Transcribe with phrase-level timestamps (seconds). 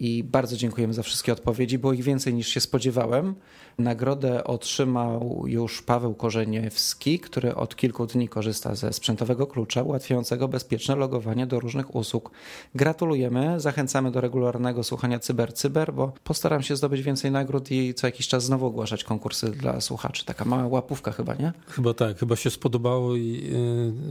[0.00, 1.78] i bardzo dziękujemy za wszystkie odpowiedzi.
[1.78, 3.34] Było ich więcej niż się spodziewałem.
[3.78, 10.96] Nagrodę otrzymał już Paweł Korzeniewski, który od kilku dni korzysta ze sprzętowego klucza ułatwiającego bezpieczne
[10.96, 12.30] logowanie do różnych usług.
[12.74, 18.06] Gratulujemy, zachęcamy do regularnego słuchania Cyber Cyber, bo postaram się zdobyć więcej nagród i co
[18.06, 20.24] jakiś czas znowu ogłaszać konkursy dla słuchaczy.
[20.24, 21.52] Taka mała łapówka chyba, nie?
[21.66, 23.50] Chyba tak, chyba się spodobało i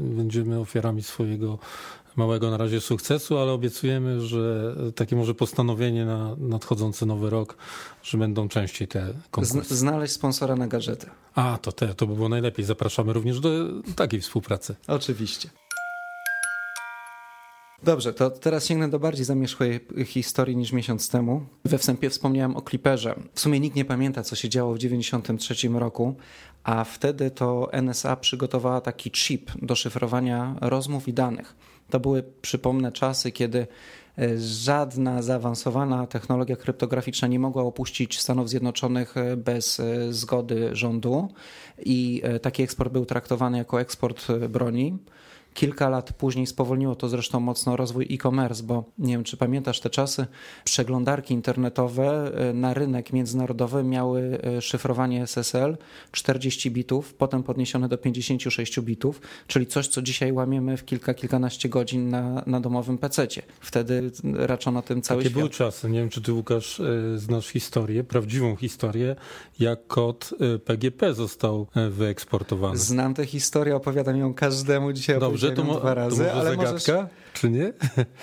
[0.01, 1.59] yy, będziemy ofiarami swojego
[2.19, 7.57] małego na razie sukcesu, ale obiecujemy, że takie może postanowienie na nadchodzący nowy rok,
[8.03, 9.75] że będą częściej te konkursy.
[9.75, 11.09] Znaleźć sponsora na gadżety.
[11.35, 12.65] A, to te, to by było najlepiej.
[12.65, 13.49] Zapraszamy również do
[13.95, 14.75] takiej współpracy.
[14.87, 15.49] Oczywiście.
[17.83, 21.45] Dobrze, to teraz sięgnę do bardziej zamierzchłej historii niż miesiąc temu.
[21.65, 23.15] We wstępie wspomniałem o Clipperze.
[23.33, 26.15] W sumie nikt nie pamięta, co się działo w 1993 roku,
[26.63, 31.55] a wtedy to NSA przygotowała taki chip do szyfrowania rozmów i danych.
[31.89, 33.67] To były, przypomnę, czasy, kiedy
[34.17, 41.29] e, żadna zaawansowana technologia kryptograficzna nie mogła opuścić Stanów Zjednoczonych e, bez e, zgody rządu
[41.85, 44.97] i taki eksport był traktowany jako eksport broni.
[45.53, 49.89] Kilka lat później spowolniło to zresztą mocno rozwój e-commerce, bo nie wiem, czy pamiętasz te
[49.89, 50.25] czasy,
[50.63, 55.77] przeglądarki internetowe e, na rynek międzynarodowy miały e, szyfrowanie SSL
[56.11, 61.69] 40 bitów, potem podniesione do 56 bitów, czyli coś, co dzisiaj łamiemy w kilka, kilkanaście
[61.69, 63.41] godzin na, na domowym PC-cie.
[63.59, 65.39] Wtedy raczono tym cały Takie świat.
[65.39, 65.89] były czasy.
[65.89, 69.15] Nie wiem, czy ty, Łukasz, e, znasz historię, prawdziwą historię,
[69.59, 70.33] jak kod
[70.65, 72.77] PGP został wyeksportowany.
[72.77, 75.19] Znam tę historię, opowiadam ją każdemu dzisiaj.
[75.19, 77.09] Dobrze, Dobrze, to, mo- dwa razy, to może ale zagadka, możesz...
[77.39, 77.73] czy nie?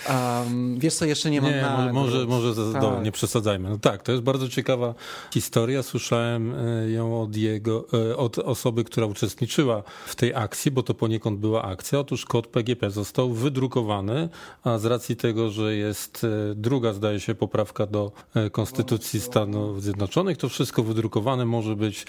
[0.08, 1.92] Um, wiesz co, jeszcze nie mam nie, na...
[1.92, 2.82] Może, może tak.
[2.82, 3.70] do, nie przesadzajmy.
[3.70, 4.94] No tak, to jest bardzo ciekawa
[5.34, 5.82] historia.
[5.82, 10.94] Słyszałem e, ją od, jego, e, od osoby, która uczestniczyła w tej akcji, bo to
[10.94, 11.98] poniekąd była akcja.
[11.98, 14.28] Otóż kod PGP został wydrukowany,
[14.64, 18.12] a z racji tego, że jest e, druga, zdaje się, poprawka do
[18.52, 22.06] Konstytucji Stanów Zjednoczonych, to wszystko wydrukowane może być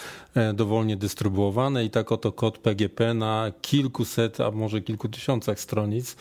[0.53, 6.15] dowolnie dystrybuowane i tak oto kod PGP na kilkuset, a może kilku tysiącach stronic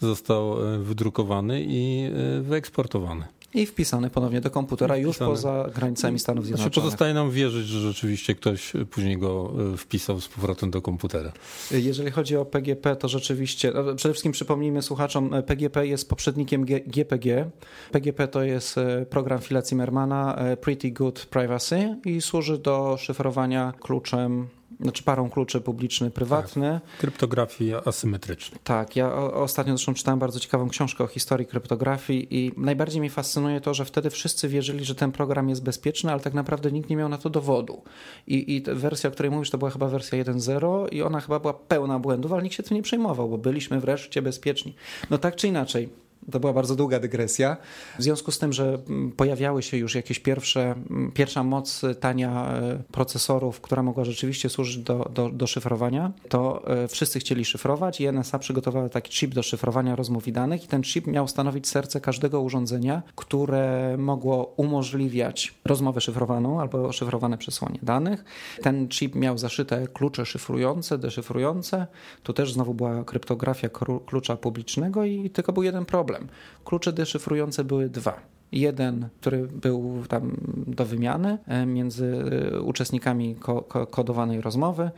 [0.00, 3.24] został e, wydrukowany i e, wyeksportowany.
[3.54, 6.74] I wpisany ponownie do komputera już poza granicami Stanów znaczy, Zjednoczonych.
[6.74, 11.32] Znaczy pozostaje nam wierzyć, że rzeczywiście ktoś później go e, wpisał z powrotem do komputera.
[11.70, 17.50] Jeżeli chodzi o PGP, to rzeczywiście, no, przede wszystkim przypomnijmy słuchaczom, PGP jest poprzednikiem GPG.
[17.92, 18.76] PGP to jest
[19.10, 24.48] program Phila Zimmermana Pretty Good Privacy i służy do szyfrowania kluczem
[24.80, 26.80] znaczy parą kluczy publiczny, prywatny.
[26.82, 28.60] Tak, kryptografii asymetrycznej.
[28.64, 33.60] Tak, ja ostatnio zresztą czytałem bardzo ciekawą książkę o historii kryptografii i najbardziej mi fascynuje
[33.60, 36.96] to, że wtedy wszyscy wierzyli, że ten program jest bezpieczny, ale tak naprawdę nikt nie
[36.96, 37.82] miał na to dowodu.
[38.26, 41.52] I, i wersja, o której mówisz, to była chyba wersja 1.0 i ona chyba była
[41.52, 44.74] pełna błędów, ale nikt się tym nie przejmował, bo byliśmy wreszcie bezpieczni.
[45.10, 45.88] No tak czy inaczej,
[46.32, 47.56] to była bardzo długa dygresja.
[47.98, 52.52] W związku z tym, że mm, pojawiały się już jakieś pierwsze, mm, pierwsza moc tania
[52.52, 58.00] e, procesorów, która mogła rzeczywiście służyć do, do, do szyfrowania, to e, wszyscy chcieli szyfrować
[58.00, 61.68] i NSA przygotowała taki chip do szyfrowania rozmów i danych i ten chip miał stanowić
[61.68, 68.24] serce każdego urządzenia, które mogło umożliwiać rozmowę szyfrowaną albo szyfrowane przesłanie danych.
[68.62, 71.86] Ten chip miał zaszyte klucze szyfrujące, deszyfrujące.
[72.22, 73.68] Tu też znowu była kryptografia
[74.06, 76.28] klucza publicznego i tylko był jeden problem problem.
[76.64, 78.20] Klucze deszyfrujące były dwa.
[78.52, 82.24] Jeden, który był tam do wymiany e, między
[82.64, 83.36] uczestnikami
[83.90, 84.90] kodowanej rozmowy,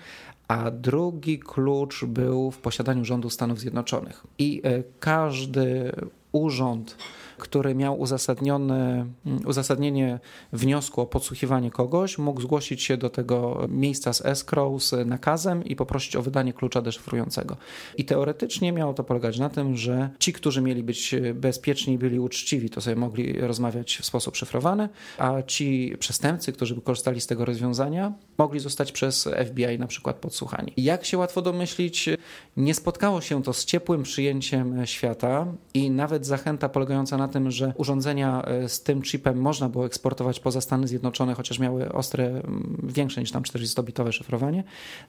[0.49, 4.27] a drugi klucz był w posiadaniu rządu Stanów Zjednoczonych.
[4.39, 4.63] I
[5.01, 5.93] każdy
[6.33, 6.97] urząd
[7.41, 10.21] który miał uzasadnione, mm, uzasadnienie
[10.53, 15.77] wniosku o podsłuchiwanie kogoś, mógł zgłosić się do tego miejsca z escrow z nakazem i
[15.77, 17.57] poprosić o wydanie klucza deszyfrującego.
[17.97, 22.71] I teoretycznie miało to polegać na tym, że ci, którzy mieli być bezpieczni byli uczciwi,
[22.71, 24.89] to sobie mogli rozmawiać w sposób szyfrowany,
[25.19, 30.17] a ci przestępcy, którzy by korzystali z tego rozwiązania, mogli zostać przez FBI na przykład
[30.17, 30.73] podsłuchani.
[30.77, 32.09] Jak się łatwo domyślić,
[32.57, 37.73] nie spotkało się to z ciepłym przyjęciem świata i nawet zachęta polegająca na tym, że
[37.77, 42.43] urządzenia e, z tym chipem można było eksportować poza Stany Zjednoczone, chociaż miały ostre,
[42.83, 44.65] większe niż tam 40-bitowe szyfrowanie,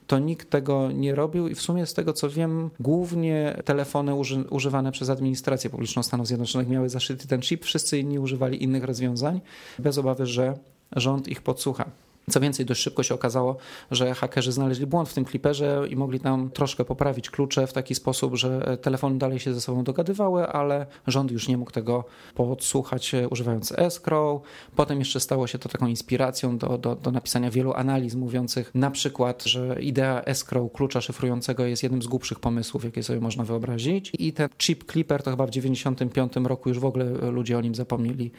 [0.06, 4.44] to nikt tego nie robił i w sumie z tego co wiem, głównie telefony uży,
[4.50, 9.40] używane przez administrację publiczną Stanów Zjednoczonych miały zaszyty ten chip, wszyscy inni używali innych rozwiązań,
[9.78, 10.54] bez obawy, że
[10.96, 11.84] rząd ich podsłucha.
[12.30, 13.56] Co więcej, dość szybko się okazało,
[13.90, 17.94] że hakerzy znaleźli błąd w tym kliperze i mogli tam troszkę poprawić klucze w taki
[17.94, 22.04] sposób, że telefony dalej się ze sobą dogadywały, ale rząd już nie mógł tego
[22.34, 24.42] podsłuchać używając escrow.
[24.76, 28.90] Potem jeszcze stało się to taką inspiracją do, do, do napisania wielu analiz mówiących na
[28.90, 34.12] przykład, że idea escrow klucza szyfrującego jest jednym z głupszych pomysłów, jakie sobie można wyobrazić.
[34.18, 37.74] I ten chip clipper to chyba w 1995 roku już w ogóle ludzie o nim
[37.74, 38.30] zapomnieli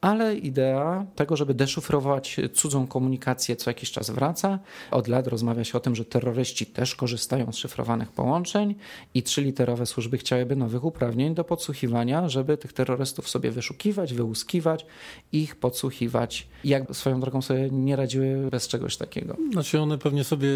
[0.00, 4.58] ale idea tego, żeby deszyfrować cudzą komunikację co jakiś czas wraca.
[4.90, 8.74] Od lat rozmawia się o tym, że terroryści też korzystają z szyfrowanych połączeń
[9.14, 14.86] i trzyliterowe służby chciałyby nowych uprawnień do podsłuchiwania, żeby tych terrorystów sobie wyszukiwać, wyłuskiwać,
[15.32, 16.48] ich podsłuchiwać.
[16.64, 19.36] Jak swoją drogą sobie nie radziły bez czegoś takiego?
[19.52, 20.48] Znaczy one pewnie sobie,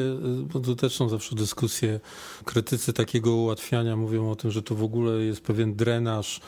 [0.79, 2.01] też są zawsze dyskusje,
[2.45, 6.41] krytycy takiego ułatwiania mówią o tym, że to w ogóle jest pewien drenaż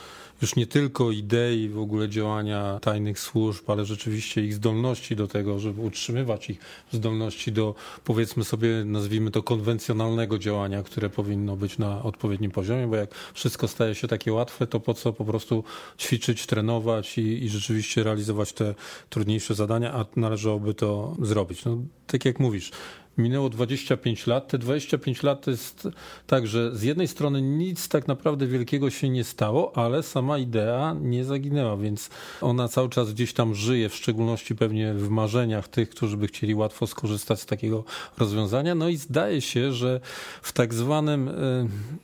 [0.42, 5.58] już nie tylko idei w ogóle działania tajnych służb, ale rzeczywiście ich zdolności do tego,
[5.58, 6.58] żeby utrzymywać ich
[6.92, 7.74] zdolności do,
[8.04, 13.68] powiedzmy sobie, nazwijmy to konwencjonalnego działania, które powinno być na odpowiednim poziomie, bo jak wszystko
[13.68, 15.64] staje się takie łatwe, to po co po prostu
[15.98, 18.74] ćwiczyć, trenować i, i rzeczywiście realizować te
[19.10, 21.64] trudniejsze zadania, a należałoby to zrobić.
[21.64, 22.70] No, tak jak mówisz,
[23.18, 24.48] minęło 25 lat.
[24.48, 25.88] Te 25 lat to jest
[26.26, 30.96] tak, że z jednej strony nic tak naprawdę wielkiego się nie stało, ale sama idea
[31.00, 32.10] nie zaginęła, więc
[32.40, 36.54] ona cały czas gdzieś tam żyje, w szczególności pewnie w marzeniach tych, którzy by chcieli
[36.54, 37.84] łatwo skorzystać z takiego
[38.18, 38.74] rozwiązania.
[38.74, 40.00] No i zdaje się, że
[40.42, 41.32] w tak zwanym e,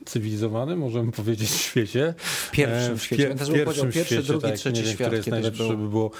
[0.05, 2.13] cywilizowanym, możemy powiedzieć, świecie.
[2.17, 3.35] W pierwszym e, świecie.
[3.35, 5.07] W, pierwszym pierwszy, świecie, drugi, tak, trzeci nie wiem, świat.
[5.07, 5.71] Który jest najlepszy, był...
[5.71, 6.11] żeby było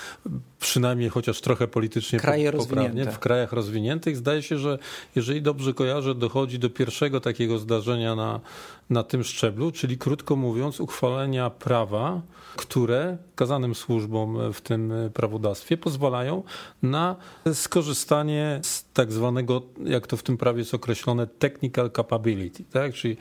[0.60, 3.06] przynajmniej chociaż trochę politycznie Kraje poprawnie.
[3.06, 4.79] W krajach rozwiniętych zdaje się, że
[5.16, 8.40] jeżeli dobrze kojarzę, dochodzi do pierwszego takiego zdarzenia na,
[8.90, 12.22] na tym szczeblu, czyli krótko mówiąc, uchwalenia prawa,
[12.56, 16.44] które kazanym służbom w tym prawodawstwie pozwalają
[16.84, 17.16] na
[17.54, 22.94] skorzystanie z tak zwanego, jak to w tym prawie jest określone, technical capability, tak?
[22.94, 23.18] czyli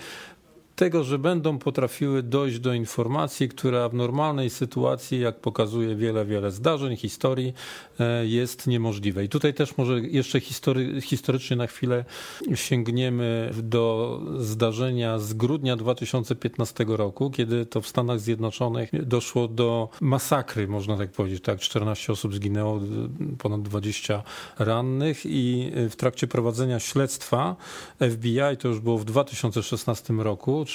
[0.78, 6.50] tego, że będą potrafiły dojść do informacji, która w normalnej sytuacji, jak pokazuje wiele, wiele
[6.50, 7.54] zdarzeń, historii,
[8.00, 9.24] e, jest niemożliwe.
[9.24, 12.04] I tutaj też może jeszcze history, historycznie na chwilę
[12.54, 20.68] sięgniemy do zdarzenia z grudnia 2015 roku, kiedy to w Stanach Zjednoczonych doszło do masakry,
[20.68, 21.42] można tak powiedzieć.
[21.42, 22.80] Tak, 14 osób zginęło,
[23.38, 24.22] ponad 20
[24.58, 27.56] rannych i w trakcie prowadzenia śledztwa
[28.00, 30.67] FBI, to już było w 2016 roku,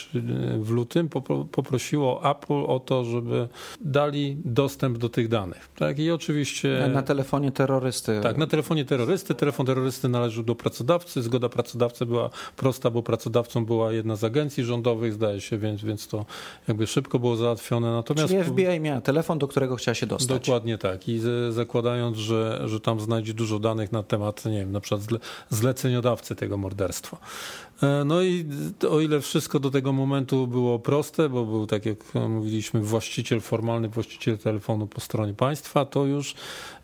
[0.59, 1.09] w lutym
[1.51, 3.47] poprosiło Apple o to, żeby
[3.81, 5.69] dali dostęp do tych danych.
[5.75, 5.99] Tak?
[5.99, 6.89] I oczywiście.
[6.93, 8.19] Na telefonie terrorysty.
[8.23, 9.35] Tak, na telefonie terrorysty.
[9.35, 11.21] Telefon terrorysty należył do pracodawcy.
[11.21, 16.07] Zgoda pracodawcy była prosta, bo pracodawcą była jedna z agencji rządowych, zdaje się, więc, więc
[16.07, 16.25] to
[16.67, 17.91] jakby szybko było załatwione.
[17.91, 20.39] Natomiast Czyli FBI miała telefon, do którego chciała się dostać.
[20.45, 21.09] Dokładnie tak.
[21.09, 25.07] I zakładając, że, że tam znajdzie dużo danych na temat, nie wiem, na przykład
[25.49, 27.17] zleceniodawcy tego morderstwa.
[27.83, 28.45] E, no i
[28.89, 31.97] o ile wszystko do tego momentu było proste, bo był, tak jak
[32.29, 36.35] mówiliśmy, właściciel, formalny właściciel telefonu po stronie państwa, to już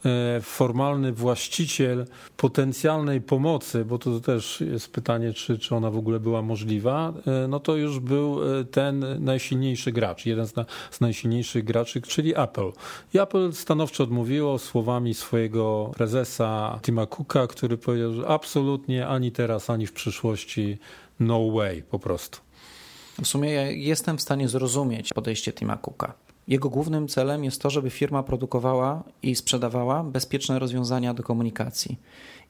[0.06, 2.06] e, formalny właściciel
[2.38, 7.48] potencjalnej pomocy, bo to też jest pytanie, czy, czy ona w ogóle była możliwa, e,
[7.48, 8.40] no to już był
[8.72, 12.72] ten najsilniejszy gracz, jeden z, na, z najsilniejszych graczy, czyli Apple.
[13.14, 19.70] I Apple stanowczo odmówiło słowami swojego prezesa Tima Cooka, który powiedział, że absolutnie ani teraz,
[19.70, 20.78] ani w przyszłości
[21.20, 22.49] no way po prostu.
[23.24, 26.14] W sumie ja jestem w stanie zrozumieć podejście Tima Cooka.
[26.48, 32.00] Jego głównym celem jest to, żeby firma produkowała i sprzedawała bezpieczne rozwiązania do komunikacji.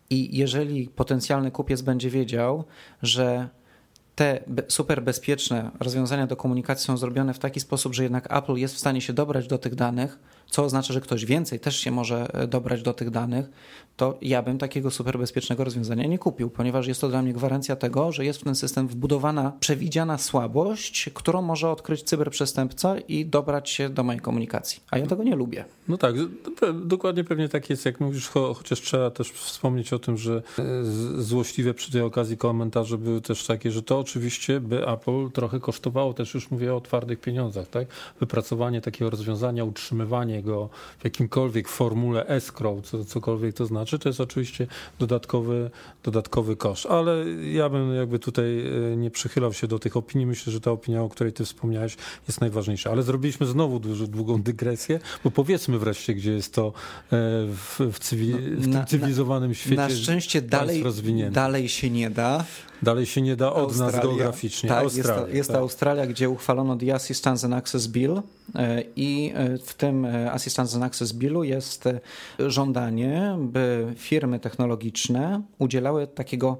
[0.09, 2.63] I jeżeli potencjalny kupiec będzie wiedział,
[3.01, 3.49] że
[4.15, 8.75] te super bezpieczne rozwiązania do komunikacji są zrobione w taki sposób, że jednak Apple jest
[8.75, 12.33] w stanie się dobrać do tych danych, co oznacza, że ktoś więcej też się może
[12.33, 13.49] e, dobrać do tych danych,
[13.99, 18.11] to ja bym takiego superbezpiecznego rozwiązania nie kupił, ponieważ jest to dla mnie gwarancja tego,
[18.11, 23.89] że jest w ten system wbudowana, przewidziana słabość, którą może odkryć cyberprzestępca i dobrać się
[23.89, 24.81] do mojej komunikacji.
[24.91, 25.65] A ja tego nie lubię.
[25.87, 26.15] No tak,
[26.73, 30.63] dokładnie pewnie tak jest, jak mówisz, chociaż trzeba też wspomnieć o tym, że e,
[31.17, 36.13] złośliwe przy tej okazji komentarze były też takie, że to oczywiście by Apple trochę kosztowało,
[36.13, 37.87] też już mówię o twardych pieniądzach, tak?
[38.19, 40.69] Wypracowanie takiego rozwiązania, utrzymywanie go
[40.99, 44.67] w jakimkolwiek formule escrow, co, cokolwiek to znaczy, to jest oczywiście
[44.99, 45.69] dodatkowy,
[46.03, 46.85] dodatkowy koszt.
[46.85, 48.45] Ale ja bym jakby tutaj
[48.93, 50.27] e, nie przychylał się do tych opinii.
[50.27, 52.91] Myślę, że ta opinia, o której ty wspomniałeś, jest najważniejsza.
[52.91, 56.71] Ale zrobiliśmy znowu dużo, długą dygresję, bo powiedzmy wreszcie, gdzie jest to e,
[57.47, 59.75] w, w, cywil, w tym cywilizowanym świecie.
[59.75, 60.83] Na szczęście dalej,
[61.31, 62.45] dalej się nie da.
[62.81, 63.91] Dalej się nie da od Australia.
[63.91, 64.69] nas geograficznie.
[64.69, 65.57] Tak, Australia, jest, to, jest tak.
[65.57, 68.21] Australia, gdzie uchwalono The Assistance and Access Bill
[68.95, 71.89] i e, w tym e, Assistance and Access Billu jest
[72.39, 76.57] żądanie, by firmy technologiczne udzielały takiego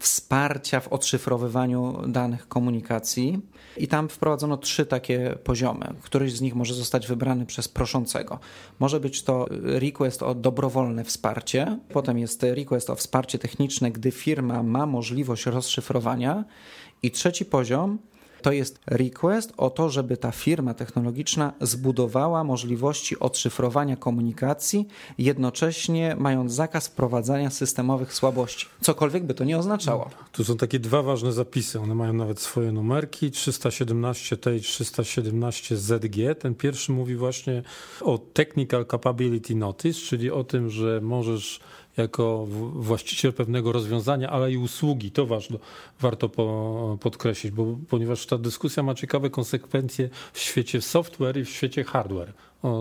[0.00, 3.40] wsparcia w odszyfrowywaniu danych komunikacji.
[3.76, 5.94] I tam wprowadzono trzy takie poziomy.
[6.02, 8.38] Któryś z nich może zostać wybrany przez proszącego.
[8.78, 14.62] Może być to request o dobrowolne wsparcie, potem jest request o wsparcie techniczne, gdy firma
[14.62, 16.44] ma możliwość rozszyfrowania.
[17.02, 17.98] I trzeci poziom
[18.42, 26.52] to jest request o to, żeby ta firma technologiczna zbudowała możliwości odszyfrowania komunikacji, jednocześnie mając
[26.52, 28.66] zakaz wprowadzania systemowych słabości.
[28.80, 30.10] Cokolwiek by to nie oznaczało.
[30.32, 31.80] Tu są takie dwa ważne zapisy.
[31.80, 36.34] One mają nawet swoje numerki 317T i 317ZG.
[36.34, 37.62] Ten pierwszy mówi właśnie
[38.00, 41.60] o Technical Capability Notice, czyli o tym, że możesz
[41.96, 45.10] jako właściciel pewnego rozwiązania, ale i usługi.
[45.10, 45.58] To ważne,
[46.00, 51.50] warto po, podkreślić, bo, ponieważ ta dyskusja ma ciekawe konsekwencje w świecie software i w
[51.50, 52.32] świecie hardware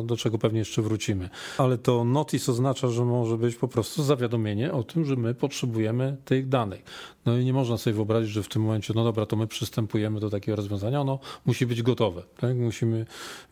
[0.03, 1.29] do czego pewnie jeszcze wrócimy.
[1.57, 6.17] Ale to notice oznacza, że może być po prostu zawiadomienie o tym, że my potrzebujemy
[6.25, 6.83] tych danych.
[7.25, 10.19] No i nie można sobie wyobrazić, że w tym momencie, no dobra, to my przystępujemy
[10.19, 12.57] do takiego rozwiązania, ono musi być gotowe, tak?
[12.57, 13.05] musimy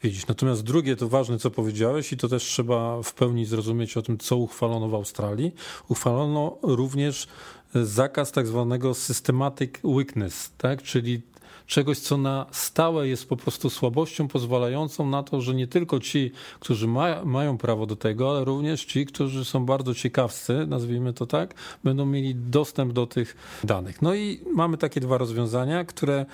[0.04, 0.28] wiedzieć.
[0.28, 4.18] Natomiast drugie, to ważne, co powiedziałeś i to też trzeba w pełni zrozumieć o tym,
[4.18, 5.52] co uchwalono w Australii.
[5.88, 7.28] Uchwalono również
[7.74, 10.84] zakaz tak zwanego systematic weakness, tak?
[10.84, 11.22] czyli
[11.68, 16.32] czegoś, co na stałe jest po prostu słabością pozwalającą na to, że nie tylko ci,
[16.60, 21.26] którzy ma, mają prawo do tego, ale również ci, którzy są bardzo ciekawscy, nazwijmy to
[21.26, 24.02] tak, będą mieli dostęp do tych danych.
[24.02, 26.26] No i mamy takie dwa rozwiązania, które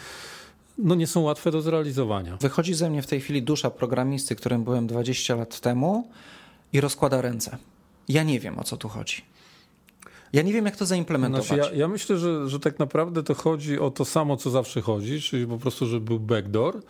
[0.77, 2.37] no nie są łatwe do zrealizowania.
[2.37, 6.07] Wychodzi ze mnie w tej chwili dusza programisty, którym byłem 20 lat temu
[6.73, 7.57] i rozkłada ręce.
[8.09, 9.32] Ja nie wiem, o co tu chodzi.
[10.33, 11.47] Ja nie wiem, jak to zaimplementować.
[11.47, 14.81] Znaczy, ja, ja, myślę, że, że tak naprawdę to chodzi o to samo, co zawsze
[14.81, 16.81] chodzi, czyli po prostu, żeby był backdoor.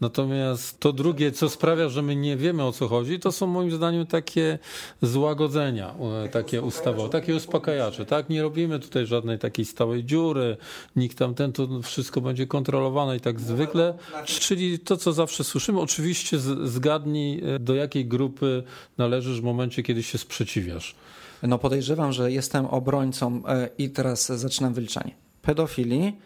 [0.00, 3.70] Natomiast to drugie, co sprawia, że my nie wiemy, o co chodzi, to są moim
[3.70, 4.58] zdaniem takie
[5.02, 5.94] złagodzenia,
[6.24, 8.06] e, takie ustawowe, takie uspokajacze.
[8.06, 8.28] Tak?
[8.28, 10.56] Nie robimy tutaj żadnej takiej stałej dziury,
[10.96, 13.94] nikt tam ten, to wszystko będzie kontrolowane i tak zwykle.
[14.24, 18.62] Czyli to, co zawsze słyszymy, oczywiście zgadnij, e, do jakiej grupy
[18.98, 20.94] należysz w momencie, kiedy się sprzeciwiasz.
[21.42, 25.14] No podejrzewam, że jestem obrońcą e, i teraz zaczynam wyliczanie.
[25.42, 26.16] Pedofili,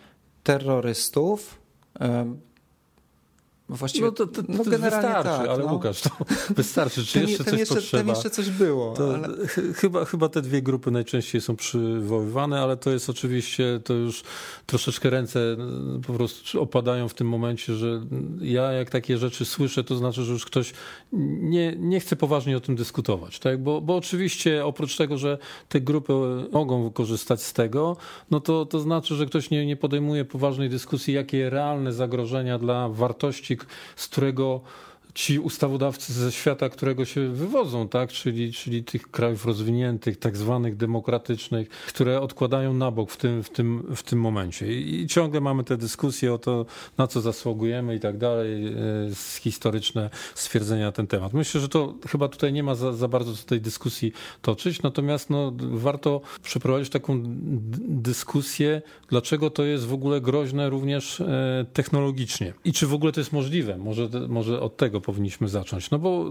[0.43, 1.59] terrorystów,
[2.01, 2.37] e,
[3.69, 5.73] Właściwie, no to, to, to no generalnie wystarczy, tak, ale no.
[5.73, 6.11] Łukasz, to
[6.57, 7.05] wystarczy.
[7.05, 8.03] Czy ten, jeszcze ten coś jeszcze, potrzeba?
[8.03, 8.95] Ten jeszcze coś było.
[8.99, 9.29] Ale...
[9.75, 14.23] Chyba, chyba te dwie grupy najczęściej są przywoływane, ale to jest oczywiście, to już
[14.67, 15.57] troszeczkę ręce
[16.07, 18.01] po prostu opadają w tym momencie, że
[18.41, 20.73] ja jak takie rzeczy słyszę, to znaczy, że już ktoś
[21.13, 23.39] nie, nie chce poważnie o tym dyskutować.
[23.39, 23.63] Tak?
[23.63, 26.13] Bo, bo oczywiście oprócz tego, że te grupy
[26.53, 27.97] mogą korzystać z tego,
[28.31, 32.89] no to, to znaczy, że ktoś nie, nie podejmuje poważnej dyskusji, jakie realne zagrożenia dla
[32.89, 33.56] wartości
[33.97, 34.61] z którego
[35.17, 38.13] ci ustawodawcy ze świata, którego się wywodzą, tak?
[38.13, 43.51] czyli, czyli tych krajów rozwiniętych, tak zwanych demokratycznych, które odkładają na bok w tym, w
[43.51, 44.81] tym, w tym momencie.
[44.81, 46.67] I ciągle mamy te dyskusje o to,
[46.99, 48.73] na co zasługujemy i tak dalej, e,
[49.41, 51.33] historyczne stwierdzenia na ten temat.
[51.33, 55.31] Myślę, że to chyba tutaj nie ma za, za bardzo co tej dyskusji toczyć, natomiast
[55.31, 57.23] no, warto przeprowadzić taką
[57.89, 63.21] dyskusję, dlaczego to jest w ogóle groźne również e, technologicznie i czy w ogóle to
[63.21, 63.77] jest możliwe.
[63.79, 65.91] Może, może od tego powinniśmy zacząć?
[65.91, 66.31] No bo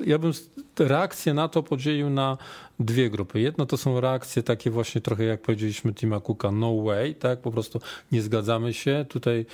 [0.00, 0.32] y, ja bym
[0.78, 2.38] reakcję na to podzielił na
[2.80, 3.40] dwie grupy.
[3.40, 7.40] Jedno to są reakcje takie właśnie trochę jak powiedzieliśmy Tima Cooka, no way, tak?
[7.40, 7.80] Po prostu
[8.12, 9.06] nie zgadzamy się.
[9.08, 9.46] Tutaj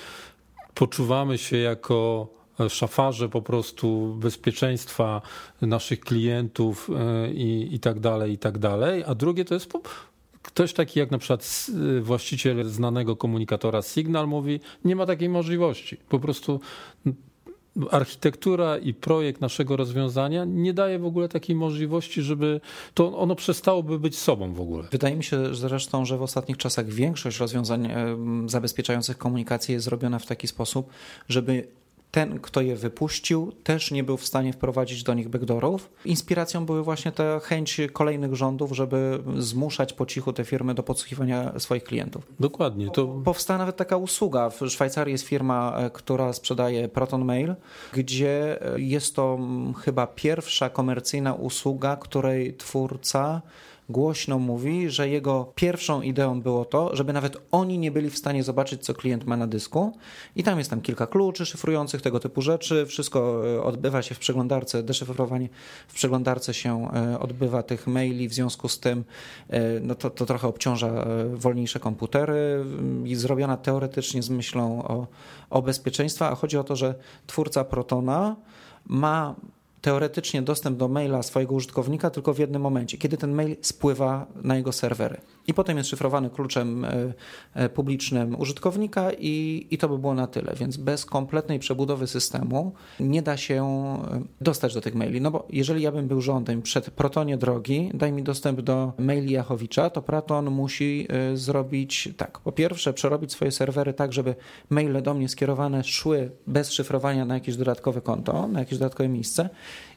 [0.75, 2.29] poczuwamy się jako
[2.69, 5.23] szafarze po prostu bezpieczeństwa
[5.63, 9.05] naszych klientów y, i, i tak dalej, i tak dalej.
[9.07, 9.81] A drugie to jest po,
[10.43, 11.67] ktoś taki jak na przykład
[11.99, 15.97] y, właściciel znanego komunikatora Signal mówi, nie ma takiej możliwości.
[15.97, 16.61] Po prostu
[17.91, 22.61] architektura i projekt naszego rozwiązania nie daje w ogóle takiej możliwości, żeby
[22.95, 24.89] to ono przestałoby być sobą w ogóle.
[24.91, 27.89] Wydaje mi się zresztą, że w ostatnich czasach większość rozwiązań
[28.47, 30.91] zabezpieczających komunikację jest zrobiona w taki sposób,
[31.29, 31.69] żeby
[32.13, 35.91] ten, kto je wypuścił, też nie był w stanie wprowadzić do nich backdoorów.
[36.05, 41.59] Inspiracją były właśnie te chęć kolejnych rządów, żeby zmuszać po cichu te firmy do podsłuchiwania
[41.59, 42.27] swoich klientów.
[42.41, 42.91] Dokładnie.
[42.91, 43.07] To...
[43.07, 44.51] Powstała nawet taka usługa.
[44.51, 47.55] W Szwajcarii jest firma, e, która sprzedaje Proton Mail,
[47.93, 49.39] gdzie e, jest to
[49.85, 53.43] chyba pierwsza komercyjna usługa, której twórca
[53.89, 58.43] głośno mówi, że jego pierwszą ideą było to, żeby nawet oni nie byli w stanie
[58.43, 59.93] zobaczyć, co klient ma na dysku.
[60.37, 62.87] I tam jest tam kilka kluczy szyfrujących, tego typu rzeczy.
[62.87, 65.49] Wszystko e, odbywa się w przeglądarce, deszyfrowanie
[65.89, 69.05] w przeglądarce się e, odbywa tych maili, w związku z tym
[69.49, 72.65] e, no to, to trochę obciąża wolniejsze komputery
[73.05, 75.07] i zrobiona teoretycznie z myślą o,
[75.51, 76.95] o bezpieczeństwie, a chodzi o to, że
[77.27, 78.37] twórca Protona
[78.87, 79.35] ma
[79.83, 84.57] teoretycznie dostęp do maila swojego użytkownika tylko w jednym momencie, kiedy ten mail spływa na
[84.57, 85.21] jego serwery.
[85.47, 87.13] I potem jest szyfrowany kluczem e,
[87.55, 90.55] e, publicznym użytkownika i, i to by było na tyle.
[90.55, 95.21] Więc bez kompletnej przebudowy systemu nie da się e, dostać do tych maili.
[95.21, 99.33] No bo jeżeli ja bym był rządem przed Protonie drogi, daj mi dostęp do maili
[99.33, 102.39] Jachowicza, to Proton musi zrobić tak.
[102.39, 104.35] Po pierwsze, przerobić swoje serwery tak, żeby
[104.71, 109.49] maile do mnie skierowane szły bez szyfrowania na jakieś dodatkowe konto, na jakieś dodatkowe miejsce.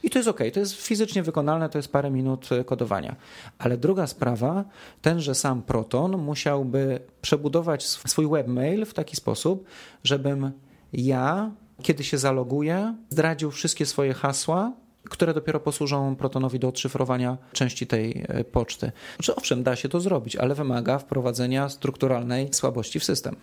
[0.04, 3.16] I to jest ok, to jest fizycznie wykonalne, to jest parę minut kodowania.
[3.58, 4.66] Ale druga sprawa,
[5.02, 9.66] tenże sam Proton musiałby przebudować swój webmail w taki sposób,
[10.04, 10.52] żebym
[10.94, 11.52] ja,
[11.82, 14.72] kiedy się zaloguję, zdradził wszystkie swoje hasła,
[15.10, 18.92] które dopiero posłużą Protonowi do odszyfrowania części tej e, poczty.
[19.16, 23.36] Znaczy, owszem, da się to zrobić, ale wymaga wprowadzenia strukturalnej słabości w system.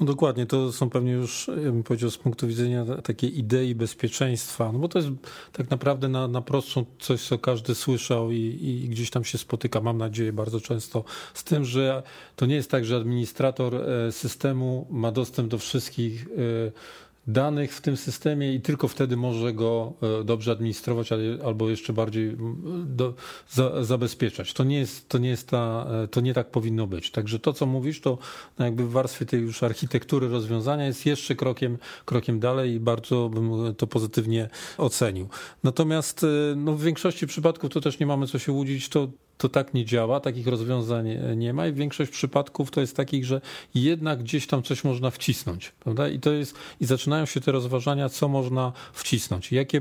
[0.00, 4.72] No dokładnie, to są pewnie już, ja bym powiedział, z punktu widzenia takiej idei bezpieczeństwa,
[4.72, 5.10] no bo to jest
[5.52, 9.80] tak naprawdę na, na prostszą coś, co każdy słyszał i, i gdzieś tam się spotyka,
[9.80, 11.04] mam nadzieję, bardzo często
[11.34, 12.02] z tym, że
[12.36, 17.80] to nie jest tak, że administrator e, systemu ma dostęp do wszystkich e, danych w
[17.80, 21.10] tym systemie i tylko wtedy może go e, dobrze administrować
[21.44, 22.36] albo jeszcze bardziej
[22.84, 23.14] do,
[23.50, 24.52] za, zabezpieczać.
[24.52, 27.10] To nie, jest, to, nie jest ta, e, to nie tak powinno być.
[27.10, 28.18] Także to, co mówisz, to
[28.58, 33.28] no jakby w warstwie tej już architektury rozwiązania jest jeszcze krokiem, krokiem dalej i bardzo
[33.28, 35.28] bym to pozytywnie ocenił.
[35.62, 39.48] Natomiast e, no, w większości przypadków to też nie mamy co się łudzić, to to
[39.48, 43.40] tak nie działa, takich rozwiązań nie ma i większość przypadków to jest takich, że
[43.74, 46.08] jednak gdzieś tam coś można wcisnąć, prawda?
[46.08, 49.80] I to jest, i zaczynają się te rozważania, co można wcisnąć, jakie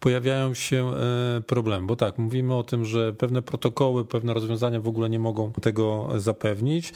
[0.00, 0.92] pojawiają się
[1.36, 5.18] e, problemy, bo tak, mówimy o tym, że pewne protokoły, pewne rozwiązania w ogóle nie
[5.18, 6.92] mogą tego zapewnić.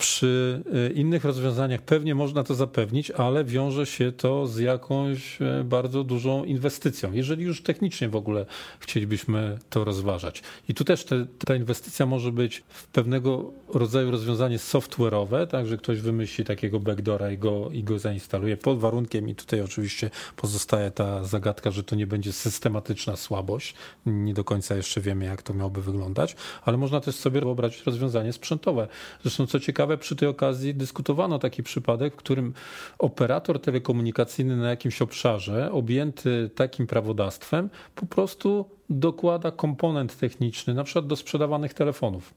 [0.00, 5.64] Przy e, innych rozwiązaniach pewnie można to zapewnić, ale wiąże się to z jakąś e,
[5.64, 8.46] bardzo dużą inwestycją, jeżeli już technicznie w ogóle
[8.78, 10.42] chcielibyśmy to rozważać.
[10.68, 15.76] I tu też te, ta inwestycja może być w pewnego rodzaju rozwiązanie software'owe, tak, że
[15.76, 20.90] ktoś wymyśli takiego backdora i go, i go zainstaluje pod warunkiem, i tutaj oczywiście pozostaje
[20.90, 23.74] ta zagadka, że to nie będzie systematyczna słabość.
[24.06, 28.32] Nie do końca jeszcze wiemy, jak to miałoby wyglądać, ale można też sobie wyobrazić rozwiązanie
[28.32, 28.88] sprzętowe.
[29.22, 32.54] Zresztą co ciekawe, ciekawe, przy tej okazji dyskutowano taki przypadek, w którym
[32.98, 41.06] operator telekomunikacyjny na jakimś obszarze objęty takim prawodawstwem po prostu dokłada komponent techniczny, na przykład
[41.06, 42.34] do sprzedawanych telefonów.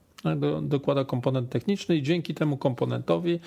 [0.61, 3.39] dokłada komponent techniczny i dzięki temu komponentowi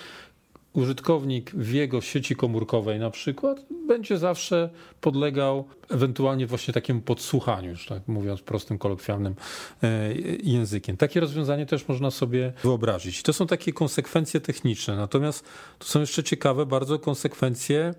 [0.76, 7.86] użytkownik w jego sieci komórkowej na przykład będzie zawsze podlegał ewentualnie właśnie takiemu podsłuchaniu, już
[7.86, 9.34] tak mówiąc prostym, kolokwialnym
[9.82, 10.96] e, językiem.
[10.96, 13.22] Takie rozwiązanie też można sobie wyobrazić.
[13.22, 15.44] To są takie konsekwencje techniczne, natomiast
[15.78, 17.94] to są jeszcze ciekawe bardzo konsekwencje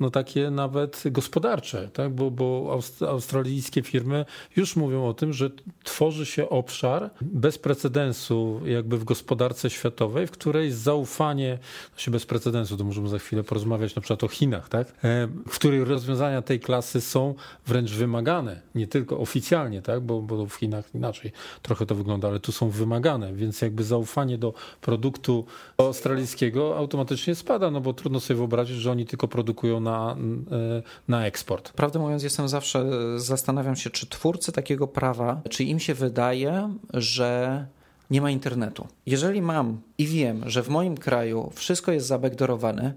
[0.00, 2.12] no takie nawet gospodarcze, tak?
[2.12, 2.78] bo, bo
[3.08, 4.24] australijskie firmy
[4.56, 5.50] już mówią o tym, że
[5.84, 11.58] tworzy się obszar bez precedensu jakby w gospodarce światowej, w której zaufanie,
[11.94, 14.88] znaczy bez precedensu, to możemy za chwilę porozmawiać na przykład o Chinach, tak?
[15.04, 17.34] E, w której rozwiązania tej klasy są
[17.66, 20.00] wręcz wymagane, nie tylko oficjalnie, tak?
[20.00, 24.38] bo, bo w Chinach inaczej trochę to wygląda, ale tu są wymagane, więc jakby zaufanie
[24.38, 25.44] do produktu
[25.78, 30.16] australijskiego automatycznie spada, no bo trudno sobie wyobrazić, że oni tylko produkują produkują na,
[30.50, 31.72] e, na eksport.
[31.72, 32.84] Prawdę mówiąc, jestem zawsze,
[33.16, 37.66] zastanawiam się, czy twórcy takiego prawa, czy im się wydaje, że
[38.10, 38.86] nie ma internetu.
[39.06, 42.94] Jeżeli mam i wiem, że w moim kraju wszystko jest zabackdorowane,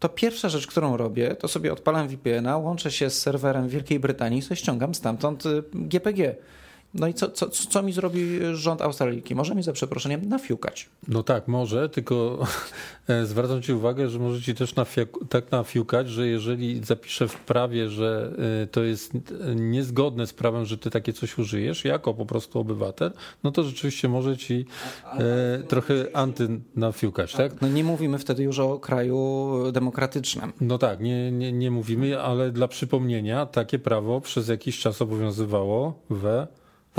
[0.00, 4.38] to pierwsza rzecz, którą robię, to sobie odpalam VPN-a, łączę się z serwerem Wielkiej Brytanii
[4.38, 6.36] i sobie ściągam stamtąd GPG.
[6.94, 9.34] Y, No i co, co, co mi zrobi rząd Australijki?
[9.34, 10.88] Może mi za przeproszeniem nafiukać.
[11.08, 12.46] No tak, może, tylko
[13.24, 17.88] zwracam Ci uwagę, że może Ci też nafiu- tak nafiukać, że jeżeli zapiszę w prawie,
[17.88, 19.12] że e, to jest
[19.56, 23.12] niezgodne z prawem, że Ty takie coś użyjesz, jako po prostu obywatel,
[23.44, 24.66] no to rzeczywiście może Ci
[25.12, 27.60] e, trochę anty nafiukać, tak?
[27.60, 30.52] No nie mówimy wtedy już o kraju demokratycznym.
[30.60, 35.94] No tak, nie, nie, nie mówimy, ale dla przypomnienia takie prawo przez jakiś czas obowiązywało
[36.10, 36.46] we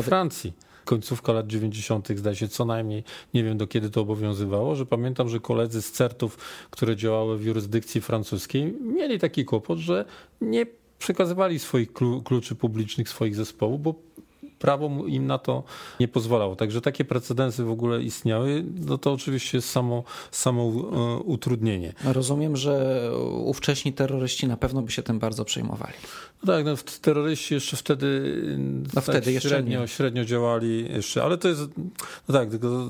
[0.02, 0.54] Francji.
[0.86, 3.04] Końcówka lat 90., zdaje się, co najmniej,
[3.34, 6.38] nie wiem do kiedy to obowiązywało, że pamiętam, że koledzy z CERTów,
[6.70, 10.06] które działały w jurysdykcji francuskiej, mieli taki kłopot, że
[10.42, 10.66] nie
[11.00, 13.96] przekazywali swoich kluczy publicznych swoich zespołów, bo
[14.65, 15.63] prawo im na to
[15.99, 16.56] nie pozwalało.
[16.56, 21.93] Także takie precedensy w ogóle istniały, no to oczywiście jest samo, samo e, utrudnienie.
[22.04, 23.01] Rozumiem, że
[23.32, 25.93] ówcześni terroryści na pewno by się tym bardzo przejmowali.
[26.43, 29.88] No tak, no, terroryści jeszcze wtedy, no tak wtedy jeszcze średnio, nie.
[29.88, 31.62] średnio działali jeszcze, ale to jest,
[32.28, 32.89] no tak, tylko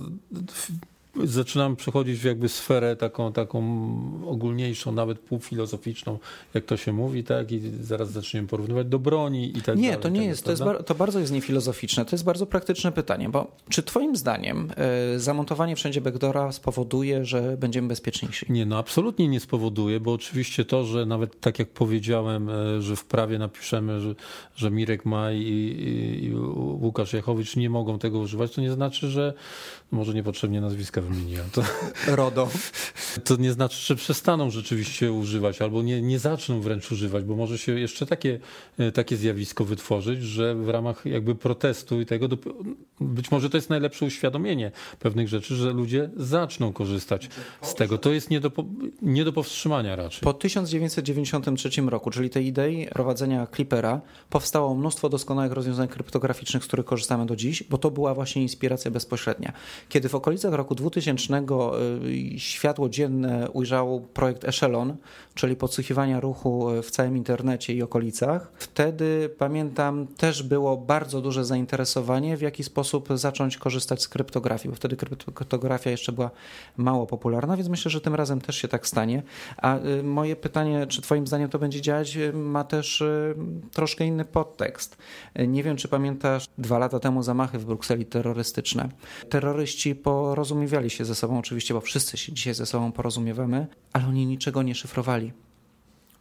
[1.23, 3.61] zaczynam przechodzić w jakby sferę taką, taką
[4.25, 6.19] ogólniejszą, nawet półfilozoficzną,
[6.53, 7.51] jak to się mówi, tak?
[7.51, 9.89] I zaraz zaczniemy porównywać do broni i tak nie, dalej.
[9.89, 13.29] Nie, to nie jest, to, jest to bardzo jest niefilozoficzne, to jest bardzo praktyczne pytanie,
[13.29, 14.71] bo czy twoim zdaniem
[15.15, 18.45] y, zamontowanie wszędzie backdoora spowoduje, że będziemy bezpieczniejsi?
[18.49, 22.95] Nie, no absolutnie nie spowoduje, bo oczywiście to, że nawet tak jak powiedziałem, y, że
[22.95, 24.15] w prawie napiszemy, że,
[24.55, 26.35] że Mirek Maj i, i, i
[26.81, 29.33] Łukasz Jachowicz nie mogą tego używać, to nie znaczy, że
[29.91, 31.49] może niepotrzebnie nazwiska wymieniłem.
[31.51, 31.63] To,
[32.07, 32.49] RODO.
[33.23, 37.57] To nie znaczy, że przestaną rzeczywiście używać albo nie, nie zaczną wręcz używać, bo może
[37.57, 38.39] się jeszcze takie,
[38.77, 42.27] e, takie zjawisko wytworzyć, że w ramach jakby protestu i tego,
[42.99, 47.29] być może to jest najlepsze uświadomienie pewnych rzeczy, że ludzie zaczną korzystać
[47.61, 47.97] z tego.
[47.97, 48.51] To jest nie do,
[49.01, 50.21] nie do powstrzymania raczej.
[50.21, 56.85] Po 1993 roku, czyli tej idei prowadzenia Clippera, powstało mnóstwo doskonałych rozwiązań kryptograficznych, z których
[56.85, 59.53] korzystamy do dziś, bo to była właśnie inspiracja bezpośrednia.
[59.89, 60.94] Kiedy w okolicach roku 2000
[62.05, 64.97] y, światło dzienne ujrzał projekt Echelon,
[65.35, 72.37] czyli podsłuchiwania ruchu w całym internecie i okolicach, wtedy pamiętam też było bardzo duże zainteresowanie,
[72.37, 74.95] w jaki sposób zacząć korzystać z kryptografii, bo wtedy
[75.33, 76.31] kryptografia jeszcze była
[76.77, 79.23] mało popularna, więc myślę, że tym razem też się tak stanie.
[79.57, 83.03] A y, moje pytanie, czy Twoim zdaniem to będzie działać, y, ma też
[83.71, 84.97] troszkę inny podtekst.
[85.47, 88.89] Nie wiem, czy pamiętasz dwa lata temu zamachy w Brukseli terrorystyczne.
[89.29, 94.25] Terroryści porozumiewiali się ze sobą, oczywiście, bo wszyscy się dzisiaj ze sobą porozumiewamy, ale oni
[94.25, 95.24] niczego nie szyfrowali.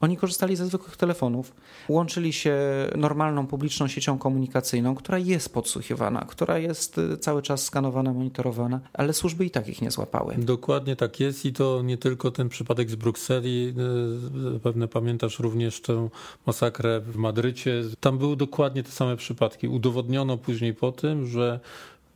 [0.05, 1.55] Oni korzystali ze zwykłych telefonów,
[1.89, 2.57] łączyli się
[2.97, 9.13] normalną publiczną siecią komunikacyjną, która jest podsłuchiwana, która jest y, cały czas skanowana, monitorowana, ale
[9.13, 10.35] służby i tak ich nie złapały.
[10.39, 13.75] Dokładnie tak jest i to nie tylko ten przypadek z Brukseli.
[14.57, 16.09] Y, pewnie pamiętasz również tę
[16.47, 17.83] masakrę w Madrycie.
[18.01, 19.69] Tam były dokładnie te same przypadki.
[19.69, 21.61] Udowodniono później po tym, że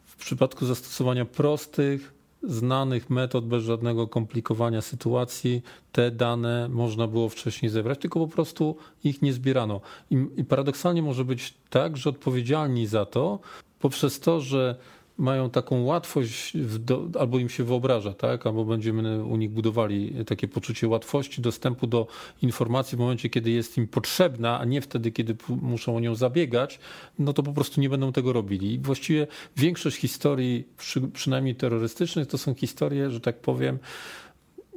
[0.04, 7.70] w przypadku zastosowania prostych, znanych metod, bez żadnego komplikowania sytuacji, te dane można było wcześniej
[7.70, 9.80] zebrać, tylko po prostu ich nie zbierano.
[10.10, 13.38] I, paradoksalnie może być tak, że odpowiedzialni za to
[13.78, 14.76] poprzez to, że
[15.18, 18.46] mają taką łatwość, do, albo im się wyobraża, tak?
[18.46, 22.06] albo będziemy u nich budowali takie poczucie łatwości dostępu do
[22.42, 26.78] informacji w momencie, kiedy jest im potrzebna, a nie wtedy, kiedy muszą o nią zabiegać,
[27.18, 28.74] no to po prostu nie będą tego robili.
[28.74, 29.26] I właściwie
[29.56, 33.78] większość historii, przy, przynajmniej terrorystycznych, to są historie, że tak powiem,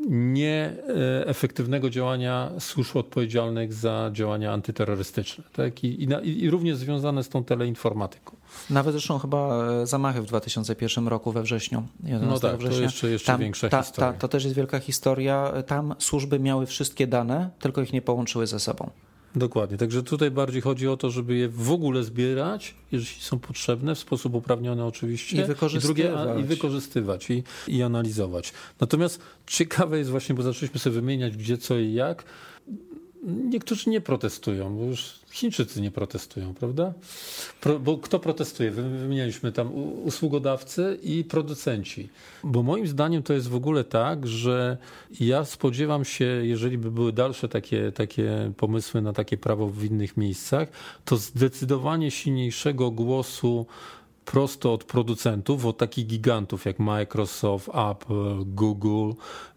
[0.10, 5.44] nieefektywnego działania służb odpowiedzialnych za działania antyterrorystyczne.
[5.54, 5.84] Tak?
[5.84, 8.41] I, i, I również związane z tą teleinformatyką.
[8.70, 11.84] Nawet zresztą chyba e, zamachy w 2001 roku we wrześniu.
[12.22, 12.78] No tak, września.
[12.78, 14.14] to jeszcze, jeszcze tam, większa ta, historia.
[14.14, 15.54] Ta, to też jest wielka historia.
[15.68, 18.90] Tam służby miały wszystkie dane, tylko ich nie połączyły ze sobą.
[19.36, 19.78] Dokładnie.
[19.78, 24.00] Także tutaj bardziej chodzi o to, żeby je w ogóle zbierać, jeżeli są potrzebne, w
[24.00, 25.42] sposób uprawniony oczywiście.
[25.42, 26.00] I wykorzystywać.
[26.00, 28.54] I, drugie, i wykorzystywać i, i analizować.
[28.80, 32.24] Natomiast ciekawe jest właśnie, bo zaczęliśmy sobie wymieniać gdzie, co i jak.
[33.24, 36.94] Niektórzy nie protestują, bo już Chińczycy nie protestują, prawda?
[37.62, 38.72] Pro, bo kto protestuje?
[38.72, 42.10] Wymienialiśmy tam usługodawcy i producenci.
[42.44, 44.78] Bo moim zdaniem to jest w ogóle tak, że
[45.20, 50.18] ja spodziewam się, jeżeli by były dalsze takie, takie pomysły na takie prawo w innych
[50.18, 50.68] miejscach,
[51.06, 53.66] to zdecydowanie silniejszego głosu
[54.32, 59.12] prosto od producentów, od takich gigantów jak Microsoft, Apple, Google,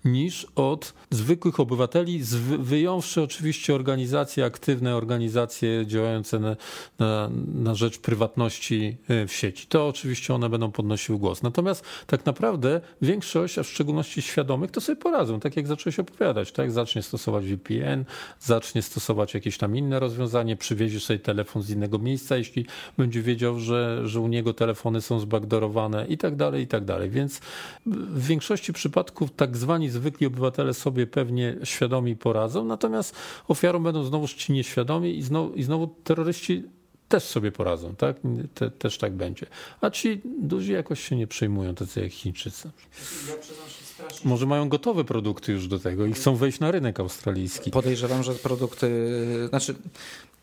[0.04, 2.20] niż od zwykłych obywateli,
[2.58, 6.56] wyjąwszy oczywiście organizacje aktywne, organizacje działające na,
[6.98, 9.66] na, na rzecz prywatności e, w sieci.
[9.66, 11.42] To oczywiście one będą podnosiły głos.
[11.42, 16.52] Natomiast tak naprawdę większość, a w szczególności świadomych, to sobie poradzą, tak jak zacząłeś opowiadać,
[16.52, 16.72] tak?
[16.72, 18.04] Zacznie stosować VPN,
[18.40, 22.66] zacznie stosować jakieś tam inne rozwiązanie, przywiezie sobie telefon z innego miejsca, jeśli
[22.98, 27.10] będzie wiedział, że, że u niego telefony są zbackdoorowane i tak dalej, i tak dalej.
[27.10, 27.40] Więc
[27.86, 33.16] w większości przypadków tak zwani zwykli obywatele sobie pewnie świadomi poradzą, natomiast
[33.48, 36.62] ofiarą będą znowu ci nieświadomi i znowu, i znowu terroryści
[37.08, 38.16] też sobie poradzą, tak?
[38.54, 39.46] Te, też tak będzie.
[39.80, 42.70] A ci duzi jakoś się nie przejmują, tacy jak Chińczycy.
[44.24, 47.70] Może mają gotowe produkty już do tego i chcą wejść na rynek australijski.
[47.70, 48.88] Podejrzewam, że produkty,
[49.48, 49.74] znaczy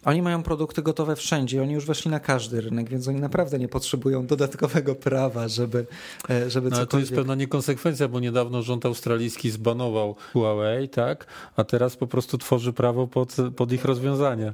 [0.06, 3.68] oni mają produkty gotowe wszędzie, oni już weszli na każdy rynek, więc oni naprawdę nie
[3.68, 5.86] potrzebują dodatkowego prawa, żeby,
[6.30, 6.92] e, żeby no, cokolwiek...
[6.92, 11.28] to jest pewna niekonsekwencja, bo niedawno rząd australijski zbanował Huawei, tak?
[11.56, 14.54] a teraz po prostu tworzy prawo pod, pod ich rozwiązania.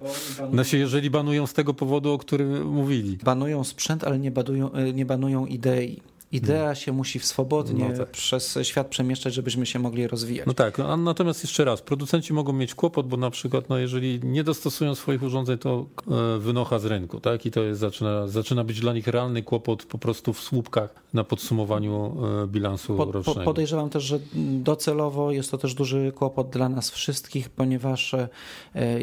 [0.51, 3.17] Znaczy, jeżeli banują z tego powodu, o którym mówili.
[3.23, 6.01] Banują sprzęt, ale nie banują, e, nie banują idei.
[6.31, 8.11] Idea się musi swobodnie no tak.
[8.11, 10.47] przez świat przemieszczać, żebyśmy się mogli rozwijać.
[10.47, 14.19] No tak, a natomiast jeszcze raz, producenci mogą mieć kłopot, bo na przykład no jeżeli
[14.23, 17.45] nie dostosują swoich urządzeń, to e, wynocha z rynku, tak?
[17.45, 21.23] I to jest, zaczyna, zaczyna być dla nich realny kłopot po prostu w słupkach na
[21.23, 23.41] podsumowaniu e, bilansu po, rocznego.
[23.41, 24.19] Podejrzewam też, że
[24.63, 28.29] docelowo jest to też duży kłopot dla nas wszystkich, ponieważ e,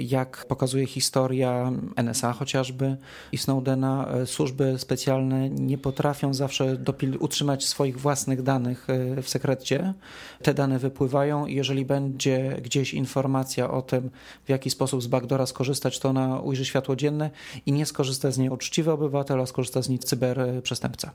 [0.01, 2.97] jak pokazuje historia NSA chociażby
[3.33, 9.95] i Snowdena, służby specjalne nie potrafią zawsze dopilnować utrzymać swoich własnych danych e, w sekrecie.
[10.43, 14.11] Te dane wypływają i jeżeli będzie gdzieś informacja o tym,
[14.45, 17.31] w jaki sposób z backdora skorzystać, to ona ujrzy światło dzienne
[17.67, 21.11] i nie skorzysta z niej uczciwy obywatel, a skorzysta z niej cyberprzestępca.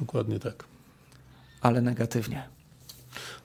[0.00, 0.64] Dokładnie tak.
[1.60, 2.57] Ale negatywnie.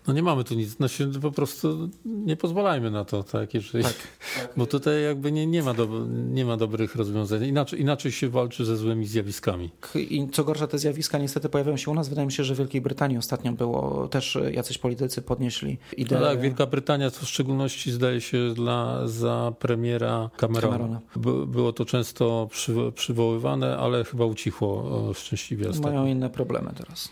[0.08, 3.96] No nie mamy tu nic, się po prostu nie pozwalajmy na to, tak, jeżeli, tak.
[4.58, 8.66] bo tutaj jakby nie, nie, ma do, nie ma dobrych rozwiązań, inaczej, inaczej się walczy
[8.66, 9.70] ze złymi zjawiskami.
[9.96, 12.58] I co gorsza, te zjawiska niestety pojawiają się u nas, wydaje mi się, że w
[12.58, 16.20] Wielkiej Brytanii ostatnio było, też jacyś politycy podnieśli ideę.
[16.20, 20.78] No tak, Wielka Brytania to w szczególności zdaje się dla, za premiera Camerona.
[20.78, 21.02] Camerona.
[21.16, 26.00] By, było to często przy, przywoływane, ale chyba ucichło szczęśliwie ostatnio.
[26.00, 27.10] Mają inne problemy teraz.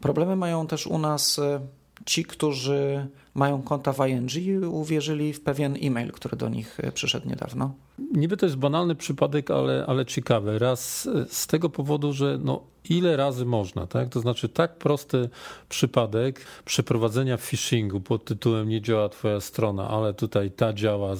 [0.00, 1.60] Problemy mają też u nas e,
[2.06, 6.92] ci, którzy mają konta w ING i uwierzyli w pewien e-mail, który do nich e,
[6.92, 7.74] przyszedł niedawno.
[8.14, 10.58] Niby to jest banalny przypadek, ale, ale ciekawy.
[10.58, 14.08] Raz e, z tego powodu, że no, ile razy można, tak?
[14.08, 15.28] To znaczy tak prosty
[15.68, 21.14] przypadek przeprowadzenia phishingu pod tytułem nie działa twoja strona, ale tutaj ta działa,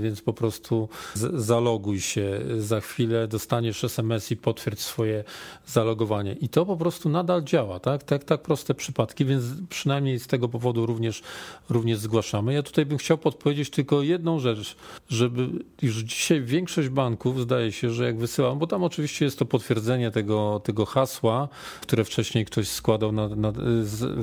[0.00, 0.88] więc po prostu
[1.34, 5.24] zaloguj się, za chwilę dostaniesz SMS i potwierdź swoje
[5.66, 6.32] zalogowanie.
[6.32, 8.02] I to po prostu nadal działa, tak?
[8.02, 11.22] Tak, tak proste przypadki, więc przynajmniej z tego powodu również,
[11.70, 12.54] również zgłaszamy.
[12.54, 14.76] Ja tutaj bym chciał podpowiedzieć tylko jedną rzecz,
[15.08, 15.48] żeby
[15.82, 20.10] już dzisiaj większość banków zdaje się, że jak wysyłam, bo tam oczywiście jest to potwierdzenie
[20.10, 21.48] tego, tego tego hasła,
[21.80, 23.52] które wcześniej ktoś składał, na, na,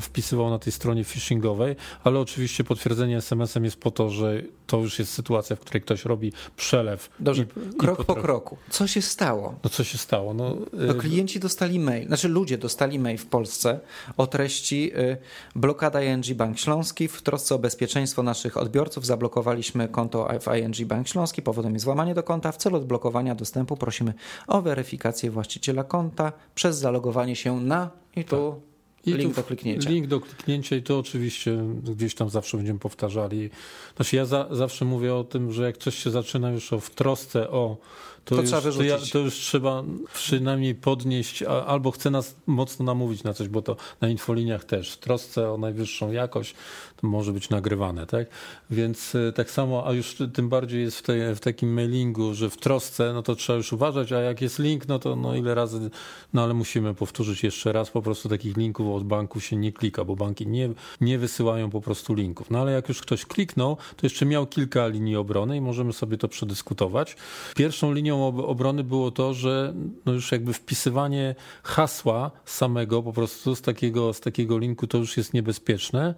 [0.01, 4.99] wpisywał na tej stronie phishingowej, ale oczywiście potwierdzenie SMS-em jest po to, że to już
[4.99, 7.09] jest sytuacja, w której ktoś robi przelew.
[7.19, 8.57] Dobrze, i, krok i po kroku.
[8.69, 9.55] Co się stało?
[9.63, 10.33] No co się stało?
[10.33, 13.79] No, no, klienci dostali mail, znaczy ludzie dostali mail w Polsce
[14.17, 15.17] o treści y,
[15.55, 17.07] blokada ING Bank Śląski.
[17.07, 21.41] W trosce o bezpieczeństwo naszych odbiorców zablokowaliśmy konto w ING Bank Śląski.
[21.41, 22.51] Powodem jest złamanie do konta.
[22.51, 24.13] W celu odblokowania dostępu prosimy
[24.47, 28.69] o weryfikację właściciela konta przez zalogowanie się na i tu tak.
[29.05, 29.89] I link do kliknięcia.
[29.89, 33.49] Link do kliknięcia i to oczywiście gdzieś tam zawsze będziemy powtarzali.
[33.95, 36.89] Znaczy ja za, zawsze mówię o tym, że jak coś się zaczyna już o, w
[36.89, 37.77] trosce o
[38.25, 42.85] to, to, już, trzeba to, ja, to, już trzeba przynajmniej podnieść, albo chce nas mocno
[42.85, 46.55] namówić na coś, bo to na infoliniach też, w trosce o najwyższą jakość,
[47.01, 48.27] może być nagrywane, tak?
[48.69, 52.49] Więc e, tak samo, a już tym bardziej jest w, tej, w takim mailingu, że
[52.49, 55.55] w trosce, no to trzeba już uważać, a jak jest link, no to no ile
[55.55, 55.89] razy,
[56.33, 60.05] no ale musimy powtórzyć jeszcze raz, po prostu takich linków od banku się nie klika,
[60.05, 60.69] bo banki nie,
[61.01, 62.51] nie wysyłają po prostu linków.
[62.51, 66.17] No ale jak już ktoś kliknął, to jeszcze miał kilka linii obrony i możemy sobie
[66.17, 67.15] to przedyskutować.
[67.55, 69.73] Pierwszą linią obrony było to, że
[70.05, 75.17] no już jakby wpisywanie hasła samego po prostu z takiego, z takiego linku to już
[75.17, 76.15] jest niebezpieczne,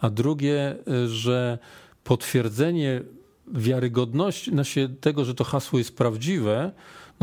[0.00, 1.58] a drugie, że
[2.04, 3.02] potwierdzenie
[3.48, 6.72] wiarygodności, znaczy tego, że to hasło jest prawdziwe,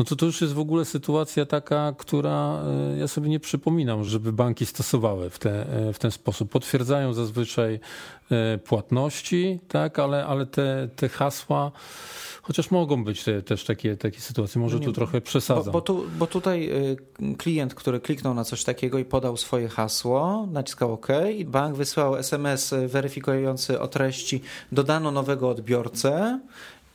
[0.00, 4.04] no to to już jest w ogóle sytuacja taka, która e, ja sobie nie przypominam,
[4.04, 6.50] żeby banki stosowały w, te, w ten sposób.
[6.50, 7.80] Potwierdzają zazwyczaj
[8.64, 11.72] płatności, tak, ale, ale te, te hasła
[12.42, 15.64] Chociaż mogą być te, też takie, takie sytuacje, może no tu trochę przesadzam.
[15.64, 16.70] Bo, bo, tu, bo tutaj
[17.38, 22.16] klient, który kliknął na coś takiego i podał swoje hasło, naciskał OK i bank wysłał
[22.16, 26.40] SMS weryfikujący o treści dodano nowego odbiorcę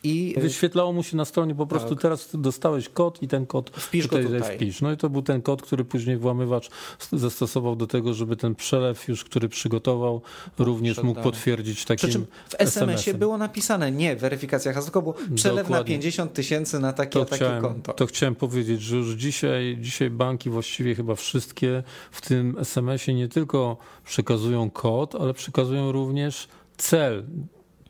[0.06, 2.02] i wyświetlało mu się na stronie po prostu tak.
[2.02, 4.56] teraz dostałeś kod i ten kod wpisz tutaj, go tutaj.
[4.56, 4.82] wpisz.
[4.82, 6.70] No i to był ten kod, który później włamywacz
[7.13, 10.22] zastosował do tego, żeby ten przelew już, który przygotował,
[10.60, 15.65] również mógł potwierdzić takim Przy czym w SMS-ie było napisane nie weryfikacja hasła, tylko przelew
[15.68, 15.96] Dokładnie.
[15.96, 17.94] na 50 tysięcy na takie, to takie chciałem, konto.
[17.94, 23.28] To chciałem powiedzieć, że już dzisiaj, dzisiaj banki właściwie chyba wszystkie w tym SMS-ie nie
[23.28, 27.24] tylko przekazują kod, ale przekazują również cel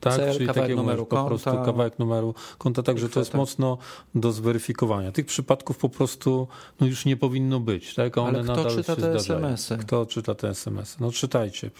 [0.05, 0.15] tak?
[0.15, 3.77] Cel, Czyli kawałek numeru po prostu kawałek numeru konta, także to jest mocno
[4.15, 5.11] do zweryfikowania.
[5.11, 6.47] Tych przypadków po prostu
[6.79, 8.17] no już nie powinno być, tak?
[8.17, 9.77] one Ale kto nadal czyta te SMS-y?
[9.77, 10.97] Kto czyta te SMS-y?
[10.99, 11.71] No czytajcie.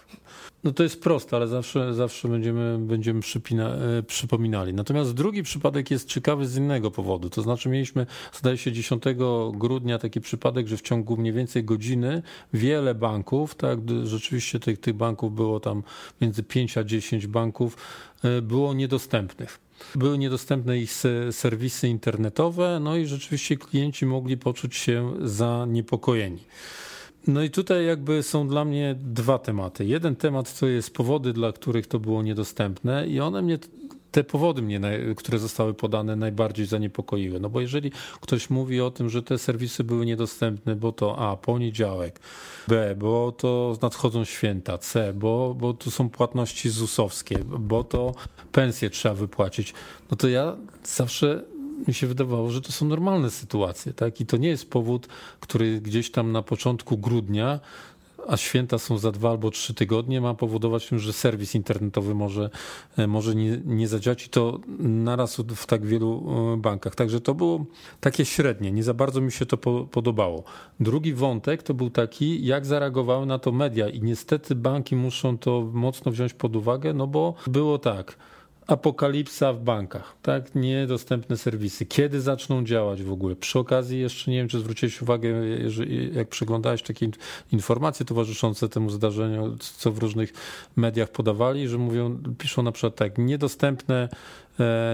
[0.65, 4.73] No to jest proste, ale zawsze, zawsze będziemy, będziemy przypina, e, przypominali.
[4.73, 7.30] Natomiast drugi przypadek jest ciekawy z innego powodu.
[7.30, 9.04] To znaczy mieliśmy, zdaje się, 10
[9.54, 12.21] grudnia taki przypadek, że w ciągu mniej więcej godziny
[12.54, 15.84] wiele banków, tak, rzeczywiście tych, tych banków było tam
[16.21, 17.78] między 5 a 10 banków,
[18.23, 19.60] e, było niedostępnych.
[19.95, 20.91] Były niedostępne ich
[21.32, 26.39] serwisy internetowe, no i rzeczywiście klienci mogli poczuć się zaniepokojeni.
[27.27, 29.85] No i tutaj jakby są dla mnie dwa tematy.
[29.85, 33.59] Jeden temat to jest powody, dla których to było niedostępne i one mnie
[34.11, 34.79] te powody, mnie,
[35.15, 37.39] które zostały podane, najbardziej zaniepokoiły.
[37.39, 41.38] No bo jeżeli ktoś mówi o tym, że te serwisy były niedostępne, bo to A,
[41.38, 42.19] poniedziałek,
[42.67, 48.13] B, bo to nadchodzą święta, C, bo, bo tu są płatności ZUS-owskie, bo to
[48.51, 49.73] pensje trzeba wypłacić,
[50.11, 51.43] no to ja zawsze
[51.88, 54.21] mi się wydawało, że to są normalne sytuacje, tak?
[54.21, 55.07] I to nie jest powód,
[55.39, 57.59] który gdzieś tam na początku grudnia
[58.27, 62.49] a święta są za dwa albo trzy tygodnie, ma powodować, że serwis internetowy może,
[62.97, 66.95] e, może nie, nie zadziałać i to naraz w tak wielu e, bankach.
[66.95, 67.65] Także to było
[67.99, 70.43] takie średnie, nie za bardzo mi się to po, podobało.
[70.79, 75.69] Drugi wątek to był taki, jak zareagowały na to media i niestety banki muszą to
[75.73, 78.17] mocno wziąć pod uwagę, no bo było tak
[78.67, 80.56] apokalipsa w bankach, tak?
[80.56, 81.86] Niedostępne serwisy.
[81.86, 83.36] Kiedy zaczną działać w ogóle?
[83.36, 85.30] Przy okazji jeszcze nie wiem, czy zwróciłeś uwagę,
[86.13, 87.10] jak przeglądałeś takie
[87.51, 90.34] informacje towarzyszące temu zdarzeniu, co w różnych
[90.75, 94.10] mediach podawali, że mówią, piszą na przykład tak, niedostępne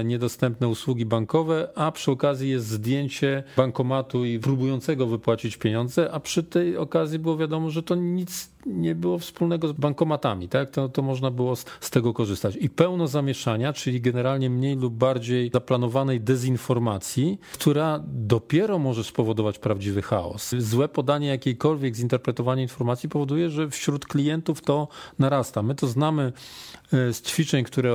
[0.04, 6.43] niedostępne usługi bankowe, a przy okazji jest zdjęcie bankomatu i próbującego wypłacić pieniądze, a przy
[6.43, 10.69] tej okazji było wiadomo, że to nic nie było wspólnego z bankomatami, tak?
[10.69, 12.56] To, to można było z, z tego korzystać.
[12.56, 20.02] I pełno zamieszania, czyli generalnie mniej lub bardziej zaplanowanej dezinformacji, która dopiero może spowodować prawdziwy
[20.02, 20.56] chaos.
[20.58, 24.88] Złe podanie jakiejkolwiek zinterpretowanie informacji powoduje, że wśród klientów to
[25.19, 25.63] narasta.
[25.63, 27.93] My to znamy e, z ćwiczeń, które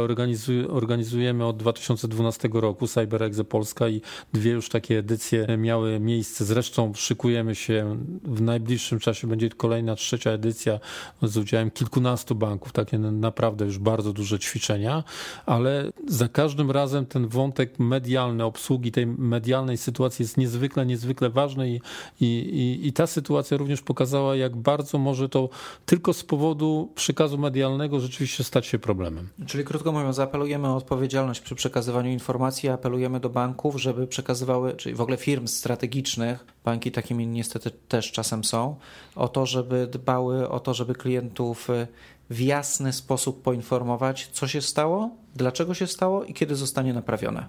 [0.71, 4.01] organizujemy od od 2012 roku CyberExe Polska i
[4.33, 6.45] dwie już takie edycje miały miejsce.
[6.45, 10.81] Zresztą szykujemy się, w najbliższym czasie będzie kolejna trzecia edycja
[11.23, 15.05] z udziałem kilkunastu banków, takie naprawdę już bardzo duże ćwiczenia,
[15.47, 21.71] ale za każdym razem ten wątek medialny, obsługi tej medialnej sytuacji jest niezwykle, niezwykle ważny
[21.71, 21.81] i,
[22.21, 25.49] i, i ta sytuacja również pokazała, jak bardzo może to
[25.87, 29.29] tylko z powodu przekazu medialnego rzeczywiście stać się problemem.
[29.46, 34.94] Czyli krótko mówiąc, zaapelujemy o odpowiedzialność przy przekazywaniu informacji apelujemy do banków, żeby przekazywały, czyli
[34.94, 38.77] w ogóle firm strategicznych, banki takimi niestety też czasem są,
[39.16, 41.87] o to, żeby dbały o to, żeby klientów y,
[42.31, 47.46] w jasny sposób poinformować, co się stało, dlaczego się stało i kiedy zostanie naprawione.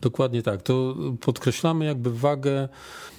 [0.00, 0.62] Dokładnie tak.
[0.62, 2.68] To podkreślamy jakby wagę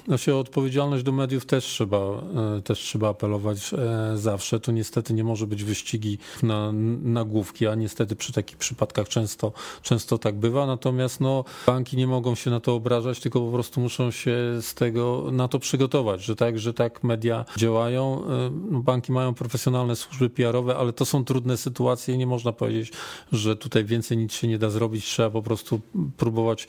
[0.05, 4.59] znaczy o odpowiedzialność do mediów też trzeba, e, też trzeba apelować e, zawsze.
[4.59, 6.71] To niestety nie może być wyścigi na
[7.03, 10.65] nagłówki, a niestety przy takich przypadkach często, często tak bywa.
[10.65, 14.73] Natomiast no, banki nie mogą się na to obrażać, tylko po prostu muszą się z
[14.73, 18.23] tego na to przygotować, że tak, że tak media działają.
[18.25, 22.51] E, no, banki mają profesjonalne służby PR-owe, ale to są trudne sytuacje i nie można
[22.51, 22.91] powiedzieć,
[23.31, 25.05] że tutaj więcej nic się nie da zrobić.
[25.05, 25.81] Trzeba po prostu
[26.17, 26.67] próbować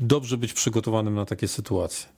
[0.00, 2.16] dobrze być przygotowanym na takie sytuacje.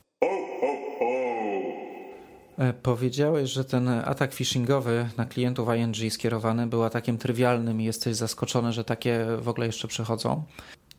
[2.58, 8.16] E, powiedziałeś, że ten atak phishingowy na klientów ING skierowany był atakiem trywialnym i jesteś
[8.16, 10.42] zaskoczony, że takie w ogóle jeszcze przechodzą.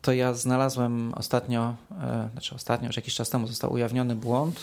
[0.02, 4.60] To ja znalazłem ostatnio, e, znaczy ostatnio, już jakiś czas temu został ujawniony błąd,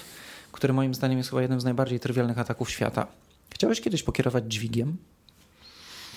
[0.51, 3.07] który moim zdaniem jest chyba jednym z najbardziej trywialnych ataków świata.
[3.49, 4.97] Chciałeś kiedyś pokierować dźwigiem?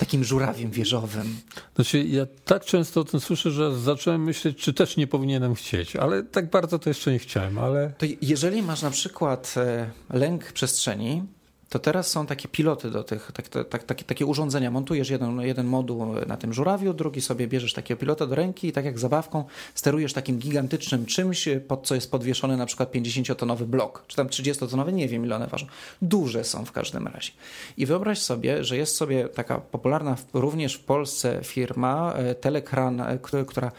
[0.00, 1.36] Takim żurawiem wieżowym.
[1.74, 5.96] Znaczy, ja tak często o tym słyszę, że zacząłem myśleć, czy też nie powinienem chcieć,
[5.96, 7.92] ale tak bardzo to jeszcze nie chciałem, ale...
[7.98, 11.22] To jeżeli masz na przykład e, lęk przestrzeni,
[11.70, 14.70] to teraz są takie piloty do tych, tak, tak, tak, takie urządzenia.
[14.70, 18.72] Montujesz jeden, jeden moduł na tym żurawiu, drugi sobie bierzesz takiego pilota do ręki i
[18.72, 24.04] tak jak zabawką sterujesz takim gigantycznym czymś, pod co jest podwieszony na przykład 50-tonowy blok,
[24.06, 25.66] czy tam 30-tonowy, nie wiem ile one ważą.
[26.02, 27.32] Duże są w każdym razie.
[27.76, 33.18] I wyobraź sobie, że jest sobie taka popularna również w Polsce firma e, Telekran, e,
[33.46, 33.72] która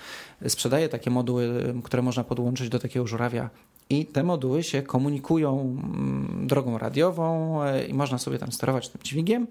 [0.48, 3.50] sprzedaje takie moduły, które można podłączyć do takiego żurawia
[3.92, 9.02] i te moduły się komunikują mm, drogą radiową e, i można sobie tam sterować tym
[9.04, 9.48] dźwigiem.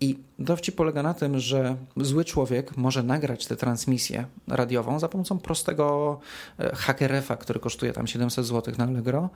[0.00, 5.38] I dowcip polega na tym, że zły człowiek może nagrać tę transmisję radiową za pomocą
[5.38, 6.20] prostego
[6.58, 9.30] e, hakerefa, który kosztuje tam 700 zł na Allegro,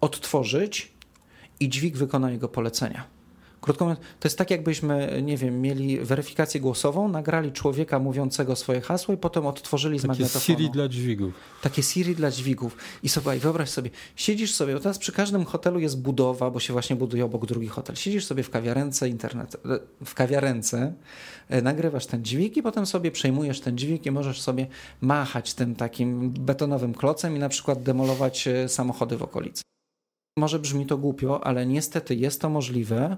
[0.00, 0.92] odtworzyć
[1.60, 3.04] i dźwig wykona jego polecenia.
[3.62, 8.80] Krótko mówiąc, to jest tak, jakbyśmy, nie wiem, mieli weryfikację głosową, nagrali człowieka mówiącego swoje
[8.80, 10.58] hasło i potem odtworzyli z Takie magnetofonu.
[10.58, 11.34] Siri dla dźwigów.
[11.62, 12.76] Takie Siri dla dźwigów.
[13.02, 16.72] I sobie, wyobraź sobie, siedzisz sobie, bo teraz przy każdym hotelu jest budowa, bo się
[16.72, 17.96] właśnie buduje obok drugi hotel.
[17.96, 20.92] Siedzisz sobie w kawiarence internet, e, w kawiarence,
[21.48, 24.66] e, nagrywasz ten dźwig i potem sobie przejmujesz ten dźwig i możesz sobie
[25.00, 29.62] machać tym takim betonowym klocem i na przykład demolować e, samochody w okolicy.
[30.36, 33.16] Może brzmi to głupio, ale niestety jest to możliwe.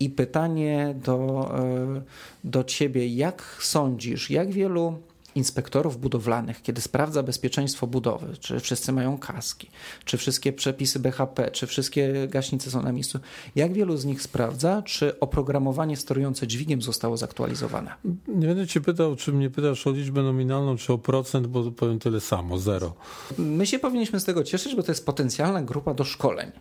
[0.00, 2.02] I pytanie do, e,
[2.44, 4.98] do ciebie, jak sądzisz, jak wielu
[5.38, 9.70] inspektorów budowlanych, kiedy sprawdza bezpieczeństwo budowy, czy wszyscy mają kaski,
[10.04, 13.18] czy wszystkie przepisy BHP, czy wszystkie gaśnice są na miejscu,
[13.56, 17.94] jak wielu z nich sprawdza, czy oprogramowanie sterujące dźwigiem zostało zaktualizowane?
[18.28, 21.98] Nie będę cię pytał, czy mnie pytasz o liczbę nominalną, czy o procent, bo powiem
[21.98, 22.94] tyle samo, zero.
[23.38, 26.52] My się powinniśmy z tego cieszyć, bo to jest potencjalna grupa do szkoleń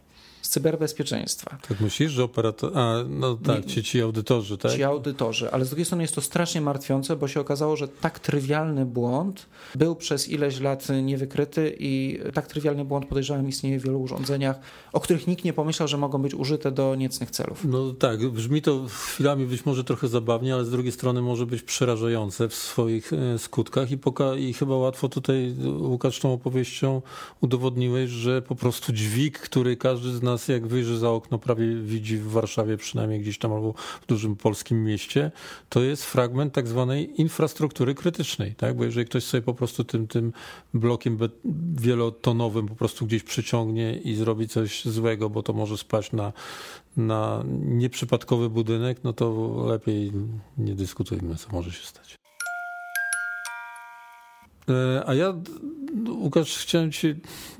[0.48, 1.58] cyberbezpieczeństwa.
[1.70, 2.78] Tak myślisz, że operator...
[2.78, 4.72] A, no tak, ci, ci audytorzy, tak?
[4.72, 8.20] Ci audytorzy, ale z drugiej strony jest to strasznie martwiące, bo się okazało, że tak
[8.20, 9.46] trywialny błąd
[9.76, 14.60] był przez ileś lat niewykryty i tak trywialny błąd podejrzewam istnieje w wielu urządzeniach,
[14.94, 17.66] o których nikt nie pomyślał, że mogą być użyte do niecnych celów.
[17.66, 21.62] No tak, brzmi to chwilami być może trochę zabawnie, ale z drugiej strony może być
[21.62, 27.02] przerażające w swoich e, skutkach i, poka- i chyba łatwo tutaj, Łukasz, tą opowieścią
[27.42, 32.18] udowodniłeś, że po prostu dźwig, który każdy z nas jak wyjrzy za okno, prawie widzi
[32.18, 35.32] w Warszawie przynajmniej gdzieś tam albo w dużym polskim mieście,
[35.70, 38.78] to jest fragment tak zwanej infrastruktury krytycznej, tak?
[38.78, 40.34] Bo jeżeli ktoś sobie po prostu tym, tym
[40.74, 41.18] blokiem
[41.76, 46.34] wielotonowym po prostu gdzieś przyciągnie i zrobi coś złego, bo to może spaść na,
[46.98, 50.12] na nieprzypadkowy budynek, no to lepiej
[50.58, 52.27] nie dyskutujmy, co może się stać.
[54.70, 55.34] E, a ja,
[56.10, 57.16] Łukasz, chciałem Ci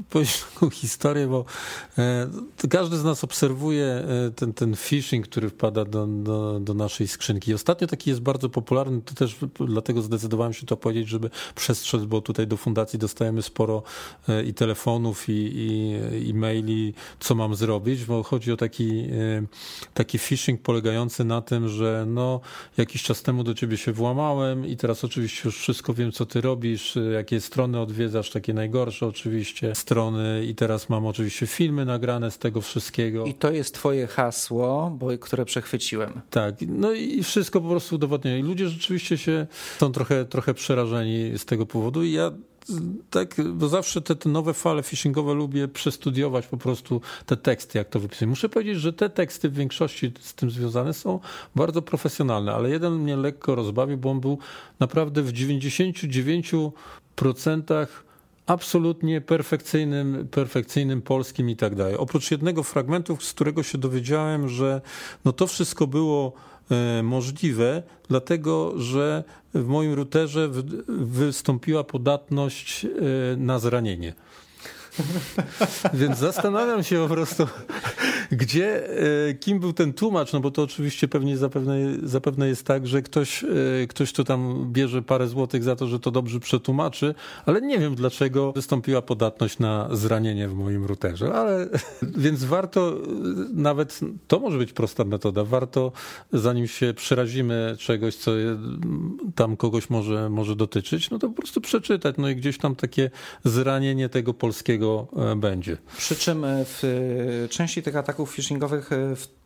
[0.10, 1.46] powiedzieć taką historię, bo
[1.98, 2.28] e,
[2.70, 7.54] każdy z nas obserwuje e, ten, ten phishing, który wpada do, do, do, naszej skrzynki.
[7.54, 9.36] Ostatnio taki jest bardzo popularny, to też
[9.68, 13.84] dlatego zdecydowałem się to powiedzieć, żeby przestrzec, bo tutaj do fundacji dostajemy sporo
[14.46, 19.04] i telefonów, i, i, i maili, co mam zrobić, bo chodzi o taki,
[19.94, 22.42] taki phishing polegający na tym, że no,
[22.78, 26.42] jakiś czas temu do Ciebie się włamałem i teraz oczywiście już wszystko wiem, co Ty
[26.42, 32.38] robisz, jakie strony odwiedzasz, takie najgorsze oczywiście strony i teraz mam oczywiście filmy nagrane z
[32.38, 33.26] tego wszystkiego.
[33.26, 36.22] I to jest twoje hasło, bo, które przechwyciłem.
[36.30, 38.40] Tak, no i wszystko po prostu udowodnione.
[38.40, 39.48] I ludzie rzeczywiście się
[39.80, 42.32] są trochę, trochę przerażeni z tego powodu i ja
[43.10, 47.90] tak, bo zawsze te, te, nowe fale phishingowe lubię przestudiować po prostu te teksty, jak
[47.90, 48.30] to wypisuję.
[48.30, 51.20] Muszę powiedzieć, że te teksty w większości z tym związane są
[51.56, 54.38] bardzo profesjonalne, ale jeden mnie lekko rozbawił, bo on był
[54.80, 57.88] naprawdę w 99%
[58.46, 61.98] absolutnie perfekcyjnym, perfekcyjnym polskim i tak dalej.
[61.98, 64.82] Oprócz jednego fragmentu, z którego się dowiedziałem, że
[65.26, 66.34] no to wszystko było
[67.04, 70.50] możliwe, dlatego że w moim routerze
[70.88, 72.90] wystąpiła podatność e,
[73.38, 74.14] na zranienie.
[75.94, 77.48] Więc zastanawiam się po prostu,
[78.32, 78.90] gdzie,
[79.30, 83.02] e, kim był ten tłumacz, no bo to oczywiście pewnie zapewne, zapewne jest tak, że
[83.02, 83.48] ktoś, e,
[83.88, 87.16] ktoś tu tam bierze parę złotych za to, że to dobrze przetłumaczy,
[87.46, 91.68] ale nie wiem dlaczego wystąpiła podatność na zranienie w moim routerze, ale
[92.26, 92.96] więc warto, e,
[93.54, 95.92] nawet to może być prosta metoda, warto
[96.34, 98.32] zanim się przerazimy czegoś, co
[99.36, 103.12] tam kogoś może, może dotyczyć, no to po prostu przeczytać, no i gdzieś tam takie
[103.44, 105.08] zranienie tego polskiego
[105.38, 105.78] będzie.
[105.98, 108.90] Przy czym w części tych ataków phishingowych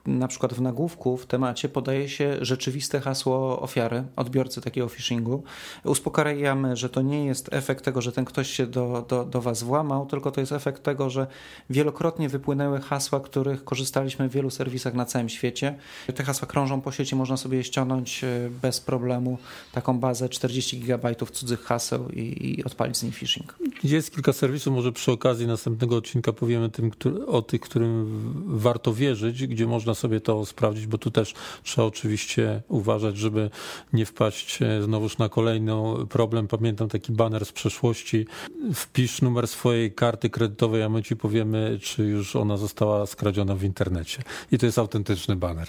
[0.05, 5.43] na przykład w nagłówku w temacie podaje się rzeczywiste hasło ofiary, odbiorcy takiego phishingu.
[5.83, 9.63] Uspokajamy, że to nie jest efekt tego, że ten ktoś się do, do, do Was
[9.63, 11.27] włamał, tylko to jest efekt tego, że
[11.69, 15.75] wielokrotnie wypłynęły hasła, których korzystaliśmy w wielu serwisach na całym świecie.
[16.15, 19.37] Te hasła krążą po sieci, można sobie ściągnąć e, bez problemu,
[19.71, 23.55] taką bazę 40 GB cudzych haseł i, i odpalić z nich phishing.
[23.83, 26.91] Jest kilka serwisów, może przy okazji następnego odcinka powiemy tym,
[27.27, 28.21] o tych, którym
[28.61, 31.33] warto wierzyć, gdzie można sobie to sprawdzić, bo tu też
[31.63, 33.49] trzeba oczywiście uważać, żeby
[33.93, 35.71] nie wpaść e, znowuż na kolejny
[36.09, 36.47] problem.
[36.47, 38.25] Pamiętam taki baner z przeszłości.
[38.73, 43.63] Wpisz numer swojej karty kredytowej, a my ci powiemy, czy już ona została skradziona w
[43.63, 44.23] internecie.
[44.51, 45.67] I to jest autentyczny baner.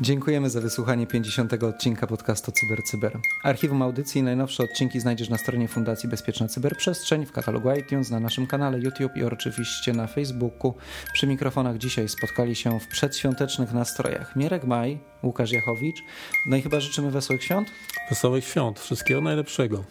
[0.00, 1.62] Dziękujemy za wysłuchanie 50.
[1.62, 3.18] odcinka podcastu CyberCyber.
[3.42, 8.20] Archiwum audycji i najnowsze odcinki znajdziesz na stronie Fundacji Bezpieczna Cyberprzestrzeń, w katalogu iTunes, na
[8.20, 10.74] naszym kanale YouTube i oczywiście na Facebooku.
[11.12, 16.02] Przy mikrofonach dzisiaj spotkali się w przedświątecznych nastrojach Mierek Maj, Łukasz Jachowicz.
[16.46, 17.68] No i chyba życzymy wesołych świąt?
[18.10, 19.84] Wesołych świąt, wszystkiego najlepszego.